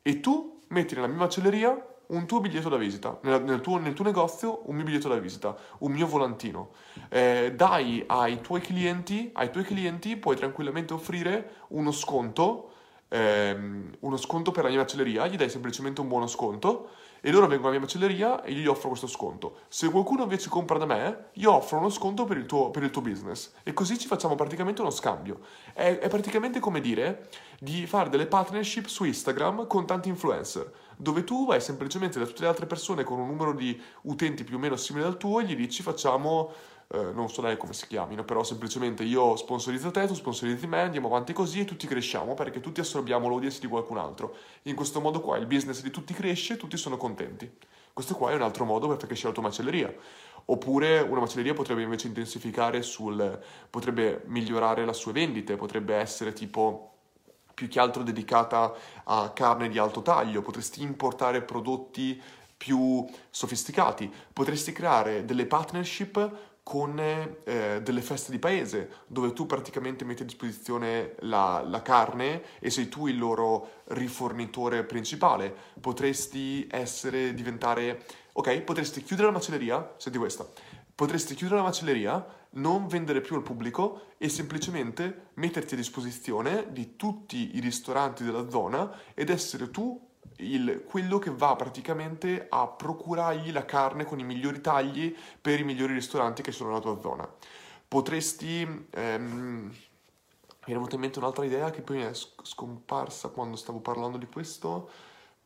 e 0.00 0.20
tu 0.20 0.53
metti 0.74 0.94
nella 0.94 1.06
mia 1.06 1.18
macelleria 1.18 1.86
un 2.06 2.26
tuo 2.26 2.40
biglietto 2.40 2.68
da 2.68 2.76
visita, 2.76 3.18
nel, 3.22 3.42
nel, 3.42 3.60
tuo, 3.60 3.78
nel, 3.78 3.94
tuo, 3.94 4.04
negozio 4.04 4.62
un 4.66 4.74
mio 4.74 4.84
biglietto 4.84 5.08
da 5.08 5.16
visita, 5.16 5.56
un 5.78 5.92
mio 5.92 6.06
volantino. 6.06 6.70
Eh, 7.08 7.52
dai 7.54 8.04
ai 8.06 8.40
tuoi 8.40 8.60
clienti, 8.60 9.30
ai 9.32 9.50
tuoi 9.50 9.64
clienti 9.64 10.16
puoi 10.16 10.36
tranquillamente 10.36 10.92
offrire 10.92 11.62
uno 11.68 11.92
sconto 11.92 12.70
ehm, 13.08 13.96
uno 14.00 14.16
sconto 14.16 14.50
per 14.50 14.64
la 14.64 14.70
mia 14.70 14.80
macelleria, 14.80 15.26
gli 15.26 15.36
dai 15.36 15.48
semplicemente 15.48 16.00
un 16.00 16.08
buono 16.08 16.26
sconto 16.26 16.90
e 17.26 17.30
loro 17.30 17.46
vengono 17.46 17.70
alla 17.70 17.78
mia 17.78 17.86
macelleria 17.86 18.42
e 18.42 18.52
gli 18.52 18.66
offro 18.66 18.90
questo 18.90 19.06
sconto. 19.06 19.60
Se 19.68 19.88
qualcuno 19.88 20.24
invece 20.24 20.50
compra 20.50 20.76
da 20.76 20.84
me, 20.84 21.28
io 21.32 21.54
offro 21.54 21.78
uno 21.78 21.88
sconto 21.88 22.26
per 22.26 22.36
il 22.36 22.44
tuo, 22.44 22.70
per 22.70 22.82
il 22.82 22.90
tuo 22.90 23.00
business 23.00 23.52
e 23.62 23.72
così 23.72 23.98
ci 23.98 24.06
facciamo 24.06 24.34
praticamente 24.34 24.82
uno 24.82 24.90
scambio. 24.90 25.40
È, 25.72 26.00
è 26.00 26.08
praticamente 26.08 26.60
come 26.60 26.82
dire 26.82 27.30
di 27.58 27.86
fare 27.86 28.10
delle 28.10 28.26
partnership 28.26 28.84
su 28.88 29.04
Instagram 29.04 29.66
con 29.66 29.86
tanti 29.86 30.10
influencer 30.10 30.70
dove 30.96 31.24
tu 31.24 31.46
vai 31.46 31.60
semplicemente 31.60 32.18
da 32.18 32.26
tutte 32.26 32.42
le 32.42 32.48
altre 32.48 32.66
persone 32.66 33.04
con 33.04 33.18
un 33.18 33.26
numero 33.26 33.52
di 33.52 33.80
utenti 34.02 34.44
più 34.44 34.56
o 34.56 34.58
meno 34.58 34.76
simile 34.76 35.06
al 35.06 35.16
tuo 35.16 35.40
e 35.40 35.44
gli 35.44 35.56
dici 35.56 35.82
facciamo 35.82 36.52
eh, 36.88 37.12
non 37.12 37.28
so 37.28 37.42
lei 37.42 37.56
come 37.56 37.72
si 37.72 37.86
chiamino, 37.86 38.24
però 38.24 38.42
semplicemente 38.42 39.04
io 39.04 39.36
sponsorizzo 39.36 39.90
te, 39.90 40.06
tu 40.06 40.14
sponsorizzi 40.14 40.66
me, 40.66 40.80
andiamo 40.80 41.08
avanti 41.08 41.32
così 41.32 41.60
e 41.60 41.64
tutti 41.64 41.86
cresciamo 41.86 42.34
perché 42.34 42.60
tutti 42.60 42.80
assorbiamo 42.80 43.28
l'audience 43.28 43.60
di 43.60 43.66
qualcun 43.66 43.98
altro. 43.98 44.34
In 44.62 44.74
questo 44.74 45.00
modo 45.00 45.20
qua 45.20 45.36
il 45.36 45.46
business 45.46 45.82
di 45.82 45.90
tutti 45.90 46.14
cresce 46.14 46.54
e 46.54 46.56
tutti 46.56 46.76
sono 46.76 46.96
contenti. 46.96 47.50
Questo 47.92 48.14
qua 48.14 48.32
è 48.32 48.34
un 48.34 48.42
altro 48.42 48.64
modo 48.64 48.88
per 48.88 48.96
far 48.96 49.06
crescere 49.06 49.28
la 49.28 49.34
tua 49.34 49.44
macelleria. 49.44 49.94
Oppure 50.46 51.00
una 51.00 51.20
macelleria 51.20 51.54
potrebbe 51.54 51.82
invece 51.82 52.08
intensificare 52.08 52.82
sul... 52.82 53.40
potrebbe 53.70 54.22
migliorare 54.26 54.84
le 54.84 54.92
sue 54.92 55.12
vendite, 55.12 55.56
potrebbe 55.56 55.94
essere 55.94 56.32
tipo 56.32 56.90
più 57.54 57.68
che 57.68 57.78
altro 57.78 58.02
dedicata 58.02 58.74
a 59.04 59.30
carne 59.30 59.68
di 59.68 59.78
alto 59.78 60.02
taglio, 60.02 60.42
potresti 60.42 60.82
importare 60.82 61.40
prodotti 61.40 62.20
più 62.56 63.06
sofisticati, 63.30 64.12
potresti 64.32 64.72
creare 64.72 65.24
delle 65.24 65.46
partnership 65.46 66.53
con 66.64 66.98
eh, 66.98 67.80
delle 67.82 68.00
feste 68.00 68.32
di 68.32 68.38
paese 68.38 69.02
dove 69.06 69.34
tu 69.34 69.44
praticamente 69.44 70.04
metti 70.06 70.22
a 70.22 70.24
disposizione 70.24 71.14
la, 71.20 71.62
la, 71.64 71.82
carne 71.82 72.42
e 72.58 72.70
sei 72.70 72.88
tu 72.88 73.06
il 73.06 73.18
loro 73.18 73.82
rifornitore 73.88 74.82
principale. 74.82 75.54
Potresti 75.78 76.66
essere, 76.70 77.34
diventare, 77.34 78.04
ok, 78.32 78.62
potresti 78.62 79.02
chiudere 79.02 79.28
la 79.28 79.34
macelleria, 79.34 79.94
senti 79.98 80.16
questa, 80.16 80.48
potresti 80.94 81.34
chiudere 81.34 81.60
la 81.60 81.66
macelleria, 81.66 82.26
non 82.52 82.86
vendere 82.86 83.20
più 83.20 83.36
al 83.36 83.42
pubblico 83.42 84.12
e 84.16 84.30
semplicemente 84.30 85.30
metterti 85.34 85.74
a 85.74 85.76
disposizione 85.76 86.72
di 86.72 86.96
tutti 86.96 87.56
i 87.56 87.60
ristoranti 87.60 88.24
della 88.24 88.48
zona 88.48 88.90
ed 89.12 89.28
essere 89.28 89.70
tu 89.70 90.03
il, 90.36 90.84
quello 90.86 91.18
che 91.18 91.30
va 91.30 91.54
praticamente 91.56 92.46
a 92.48 92.66
procurargli 92.66 93.52
la 93.52 93.64
carne 93.64 94.04
con 94.04 94.18
i 94.18 94.24
migliori 94.24 94.60
tagli 94.60 95.14
per 95.40 95.60
i 95.60 95.64
migliori 95.64 95.94
ristoranti 95.94 96.42
che 96.42 96.52
sono 96.52 96.70
nella 96.70 96.80
tua 96.80 97.00
zona. 97.00 97.28
Potresti... 97.86 98.86
Ehm, 98.90 99.74
mi 100.66 100.72
è 100.72 100.76
venuta 100.76 100.94
in 100.94 101.02
mente 101.02 101.18
un'altra 101.18 101.44
idea 101.44 101.70
che 101.70 101.82
poi 101.82 101.98
mi 101.98 102.04
è 102.04 102.12
scomparsa 102.14 103.28
quando 103.28 103.54
stavo 103.54 103.80
parlando 103.80 104.16
di 104.16 104.26
questo 104.26 104.88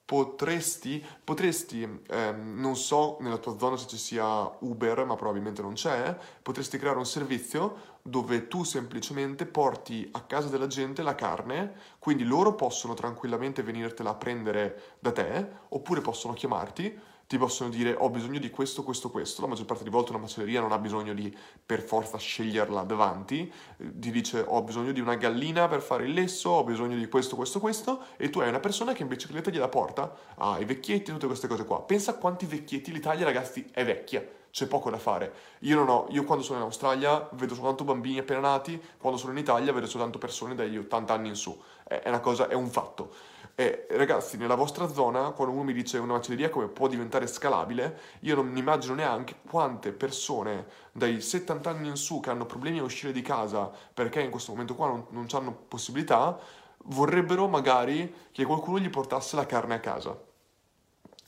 potresti, 0.09 1.05
potresti 1.23 1.83
ehm, 1.83 2.59
non 2.59 2.77
so 2.77 3.18
nella 3.21 3.37
tua 3.37 3.59
zona 3.59 3.77
se 3.77 3.87
ci 3.88 3.99
sia 3.99 4.51
Uber, 4.61 5.05
ma 5.05 5.16
probabilmente 5.16 5.61
non 5.61 5.75
c'è, 5.75 6.16
potresti 6.40 6.79
creare 6.79 6.97
un 6.97 7.05
servizio 7.05 7.97
dove 8.01 8.49
tu 8.49 8.64
semplicemente 8.64 9.45
porti 9.45 10.09
a 10.12 10.22
casa 10.22 10.49
della 10.49 10.66
gente 10.66 11.03
la 11.03 11.14
carne, 11.14 11.74
quindi 11.99 12.24
loro 12.24 12.55
possono 12.55 12.95
tranquillamente 12.95 13.62
venirtela 13.62 14.09
a 14.09 14.14
prendere 14.14 14.97
da 14.99 15.12
te, 15.12 15.47
oppure 15.68 16.01
possono 16.01 16.33
chiamarti 16.33 16.99
ti 17.29 17.37
possono 17.37 17.68
dire 17.68 17.95
ho 17.97 18.09
bisogno 18.09 18.39
di 18.39 18.49
questo, 18.49 18.83
questo, 18.83 19.11
questo. 19.11 19.43
La 19.43 19.49
maggior 19.49 19.66
parte 19.66 19.85
delle 19.85 19.95
volte 19.95 20.12
una 20.12 20.20
macelleria 20.22 20.62
non 20.62 20.72
ha 20.72 20.79
bisogno 20.79 21.12
di 21.12 21.33
per 21.64 21.83
forza 21.83 22.16
sceglierla 22.16 22.85
davanti, 22.85 23.53
ti 23.76 24.11
dice 24.11 24.43
ho 24.47 24.62
bisogno 24.62 24.93
di 24.93 25.01
una 25.01 25.14
gallina 25.14 25.68
per 25.68 25.83
fare 25.83 26.07
il 26.07 26.14
lesso, 26.14 26.49
ho 26.49 26.64
bisogno 26.64 26.97
di 26.97 27.07
questo, 27.09 27.37
questo, 27.37 27.61
questo, 27.61 28.01
e 28.16 28.31
tu 28.31 28.41
hai 28.41 28.49
una 28.49 28.61
persona 28.61 28.95
che 28.95 29.03
in 29.03 29.09
bicicletta 29.09 29.51
gliela 29.51 29.68
porta 29.68 30.11
ai 30.37 30.64
vecchietti, 30.64 31.12
tutte 31.12 31.26
queste 31.26 31.47
cose 31.47 31.66
qua. 31.66 31.83
Pensa 31.83 32.12
a 32.12 32.14
quanti 32.14 32.47
vecchietti 32.47 32.91
l'Italia, 32.93 33.26
ragazzi, 33.26 33.68
è 33.72 33.85
vecchia. 33.85 34.26
C'è 34.51 34.66
poco 34.66 34.89
da 34.89 34.97
fare. 34.97 35.33
Io 35.61 35.76
non 35.76 35.91
ho, 35.91 36.07
io 36.09 36.24
quando 36.24 36.43
sono 36.43 36.59
in 36.61 36.64
Australia 36.64 37.29
vedo 37.33 37.55
soltanto 37.55 37.85
bambini 37.85 38.20
appena 38.20 38.41
nati, 38.41 38.83
quando 38.97 39.18
sono 39.18 39.33
in 39.33 39.39
Italia 39.39 39.70
vedo 39.74 39.87
soltanto 39.87 40.16
persone 40.16 40.55
dagli 40.55 40.79
80 40.79 41.12
anni 41.12 41.29
in 41.29 41.35
su. 41.35 41.55
È 41.85 42.09
una 42.09 42.20
cosa, 42.20 42.49
è 42.49 42.55
un 42.55 42.68
fatto 42.68 43.37
E 43.61 43.89
ragazzi, 43.91 44.37
nella 44.37 44.55
vostra 44.55 44.87
zona, 44.87 45.33
quando 45.33 45.53
uno 45.53 45.65
mi 45.65 45.73
dice 45.73 45.99
una 45.99 46.13
macelleria 46.13 46.49
come 46.49 46.69
può 46.69 46.87
diventare 46.87 47.27
scalabile, 47.27 47.99
io 48.21 48.37
non 48.37 48.47
mi 48.47 48.61
immagino 48.61 48.95
neanche 48.95 49.35
quante 49.51 49.91
persone 49.91 50.65
dai 50.93 51.21
70 51.21 51.69
anni 51.69 51.89
in 51.89 51.97
su 51.97 52.21
che 52.21 52.31
hanno 52.31 52.47
problemi 52.47 52.79
a 52.79 52.85
uscire 52.85 53.11
di 53.11 53.21
casa 53.21 53.69
perché 53.93 54.21
in 54.21 54.31
questo 54.31 54.53
momento 54.53 54.77
qua 54.77 54.87
non, 54.87 55.07
non 55.11 55.27
hanno 55.33 55.51
possibilità, 55.67 56.39
vorrebbero 56.85 57.49
magari 57.49 58.29
che 58.31 58.45
qualcuno 58.45 58.79
gli 58.79 58.91
portasse 58.91 59.35
la 59.35 59.45
carne 59.45 59.75
a 59.75 59.81
casa. 59.81 60.17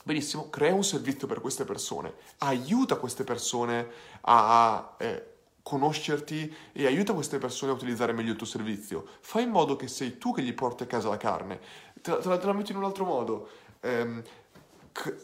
Benissimo, 0.04 0.50
crea 0.50 0.72
un 0.72 0.84
servizio 0.84 1.26
per 1.26 1.40
queste 1.40 1.64
persone, 1.64 2.14
aiuta 2.38 2.94
queste 2.94 3.24
persone 3.24 3.88
a 4.20 4.94
eh, 4.98 5.29
conoscerti 5.62 6.54
e 6.72 6.86
aiuta 6.86 7.12
queste 7.12 7.38
persone 7.38 7.72
a 7.72 7.74
utilizzare 7.74 8.12
meglio 8.12 8.32
il 8.32 8.36
tuo 8.36 8.46
servizio. 8.46 9.06
Fai 9.20 9.44
in 9.44 9.50
modo 9.50 9.76
che 9.76 9.88
sei 9.88 10.18
tu 10.18 10.32
che 10.32 10.42
gli 10.42 10.54
porti 10.54 10.82
a 10.82 10.86
casa 10.86 11.08
la 11.08 11.16
carne. 11.16 11.60
Te, 12.00 12.18
te, 12.18 12.38
te 12.38 12.46
la 12.46 12.52
metto 12.52 12.72
in 12.72 12.78
un 12.78 12.84
altro 12.84 13.04
modo. 13.04 13.48
Um, 13.82 14.22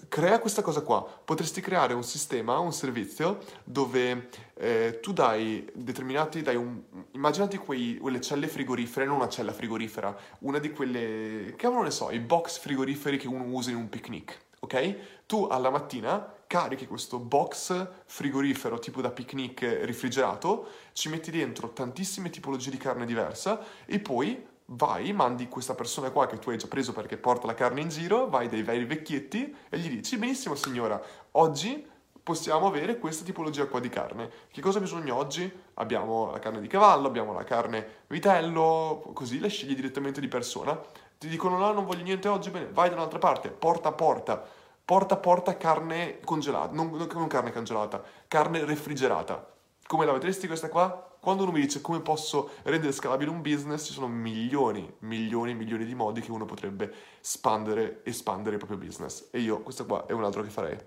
crea 0.09 0.39
questa 0.39 0.63
cosa 0.63 0.83
qua. 0.83 1.03
Potresti 1.03 1.61
creare 1.61 1.95
un 1.95 2.05
sistema, 2.05 2.59
un 2.59 2.73
servizio 2.73 3.39
dove 3.65 4.29
eh, 4.55 5.01
tu 5.03 5.13
dai 5.13 5.69
determinati, 5.75 6.43
dai 6.43 6.57
un, 6.57 6.81
immaginati 7.13 7.57
quei, 7.57 7.99
quelle 7.99 8.21
celle 8.21 8.49
frigorifere, 8.49 9.07
non 9.07 9.17
una 9.17 9.29
cella 9.29 9.53
frigorifera, 9.53 10.17
una 10.41 10.59
di 10.59 10.71
quelle, 10.71 11.55
che 11.57 11.69
non 11.69 11.85
ne 11.85 11.91
so, 11.91 12.11
i 12.11 12.21
box 12.21 12.59
frigoriferi 12.59 13.19
che 13.19 13.29
uno 13.29 13.45
usa 13.45 13.71
in 13.71 13.77
un 13.77 13.89
picnic, 13.89 14.39
ok? 14.61 15.25
Tu 15.27 15.45
alla 15.45 15.71
mattina 15.71 16.35
carichi 16.47 16.87
questo 16.87 17.19
box 17.19 17.89
frigorifero 18.05 18.79
tipo 18.79 19.01
da 19.01 19.11
picnic 19.11 19.81
rifrigerato, 19.83 20.69
ci 20.93 21.09
metti 21.09 21.31
dentro 21.31 21.73
tantissime 21.73 22.31
tipologie 22.31 22.71
di 22.71 22.77
carne 22.77 23.07
diversa 23.07 23.61
e 23.85 23.99
poi 23.99 24.45
vai, 24.67 25.13
mandi 25.13 25.49
questa 25.49 25.75
persona 25.75 26.11
qua 26.11 26.27
che 26.27 26.39
tu 26.39 26.51
hai 26.51 26.59
già 26.59 26.67
preso 26.67 26.93
perché 26.93 27.17
porta 27.17 27.47
la 27.47 27.55
carne 27.55 27.81
in 27.81 27.89
giro, 27.89 28.29
vai 28.29 28.49
dai 28.49 28.63
vari 28.63 28.85
vecchietti 28.85 29.55
e 29.69 29.79
gli 29.79 29.89
dici, 29.89 30.19
benissimo 30.19 30.55
signora, 30.55 31.01
oggi 31.33 31.95
possiamo 32.27 32.67
avere 32.67 32.99
questa 32.99 33.25
tipologia 33.25 33.67
qua 33.67 33.79
di 33.79 33.89
carne. 33.89 34.29
Che 34.51 34.61
cosa 34.61 34.81
bisogna 34.81 35.15
oggi? 35.15 35.49
Abbiamo 35.75 36.33
la 36.33 36.41
carne 36.41 36.61
di 36.61 36.67
cavallo, 36.67 37.07
abbiamo 37.07 37.33
la 37.33 37.45
carne 37.45 38.03
vitello, 38.09 39.13
così 39.15 39.39
la 39.39 39.47
scegli 39.47 39.77
direttamente 39.77 40.21
di 40.21 40.27
persona. 40.27 40.77
Ti 41.19 41.29
dicono 41.29 41.57
no, 41.57 41.73
non 41.73 41.87
voglio 41.87 42.03
niente 42.03 42.27
oggi, 42.27 42.51
bene, 42.51 42.67
vai 42.73 42.89
da 42.89 42.97
un'altra 42.97 43.21
parte, 43.21 43.51
porta 43.51 43.91
a 43.91 43.93
porta, 43.93 44.45
porta 44.87 45.15
a 45.15 45.19
porta 45.19 45.57
carne 45.57 46.21
congelata, 46.25 46.73
non, 46.73 46.91
non 46.93 47.27
carne 47.27 47.53
congelata, 47.53 48.01
carne 48.29 48.65
refrigerata. 48.65 49.55
Come 49.85 50.07
la 50.07 50.13
vedresti 50.13 50.47
questa 50.47 50.69
qua? 50.69 51.11
Quando 51.19 51.43
uno 51.43 51.51
mi 51.51 51.61
dice 51.61 51.81
come 51.81 52.01
posso 52.01 52.51
rendere 52.63 52.93
scalabile 52.93 53.31
un 53.31 53.43
business, 53.43 53.85
ci 53.85 53.93
sono 53.93 54.07
milioni, 54.07 54.89
milioni, 55.01 55.55
milioni 55.55 55.85
di 55.85 55.95
modi 55.97 56.21
che 56.21 56.31
uno 56.31 56.45
potrebbe 56.45 56.93
spandere, 57.19 58.03
espandere 58.05 58.55
il 58.55 58.65
proprio 58.65 58.79
business. 58.79 59.27
E 59.33 59.41
io, 59.41 59.61
questo 59.63 59.87
qua 59.87 60.07
è 60.07 60.13
un 60.13 60.23
altro 60.23 60.43
che 60.43 60.51
farei. 60.51 60.79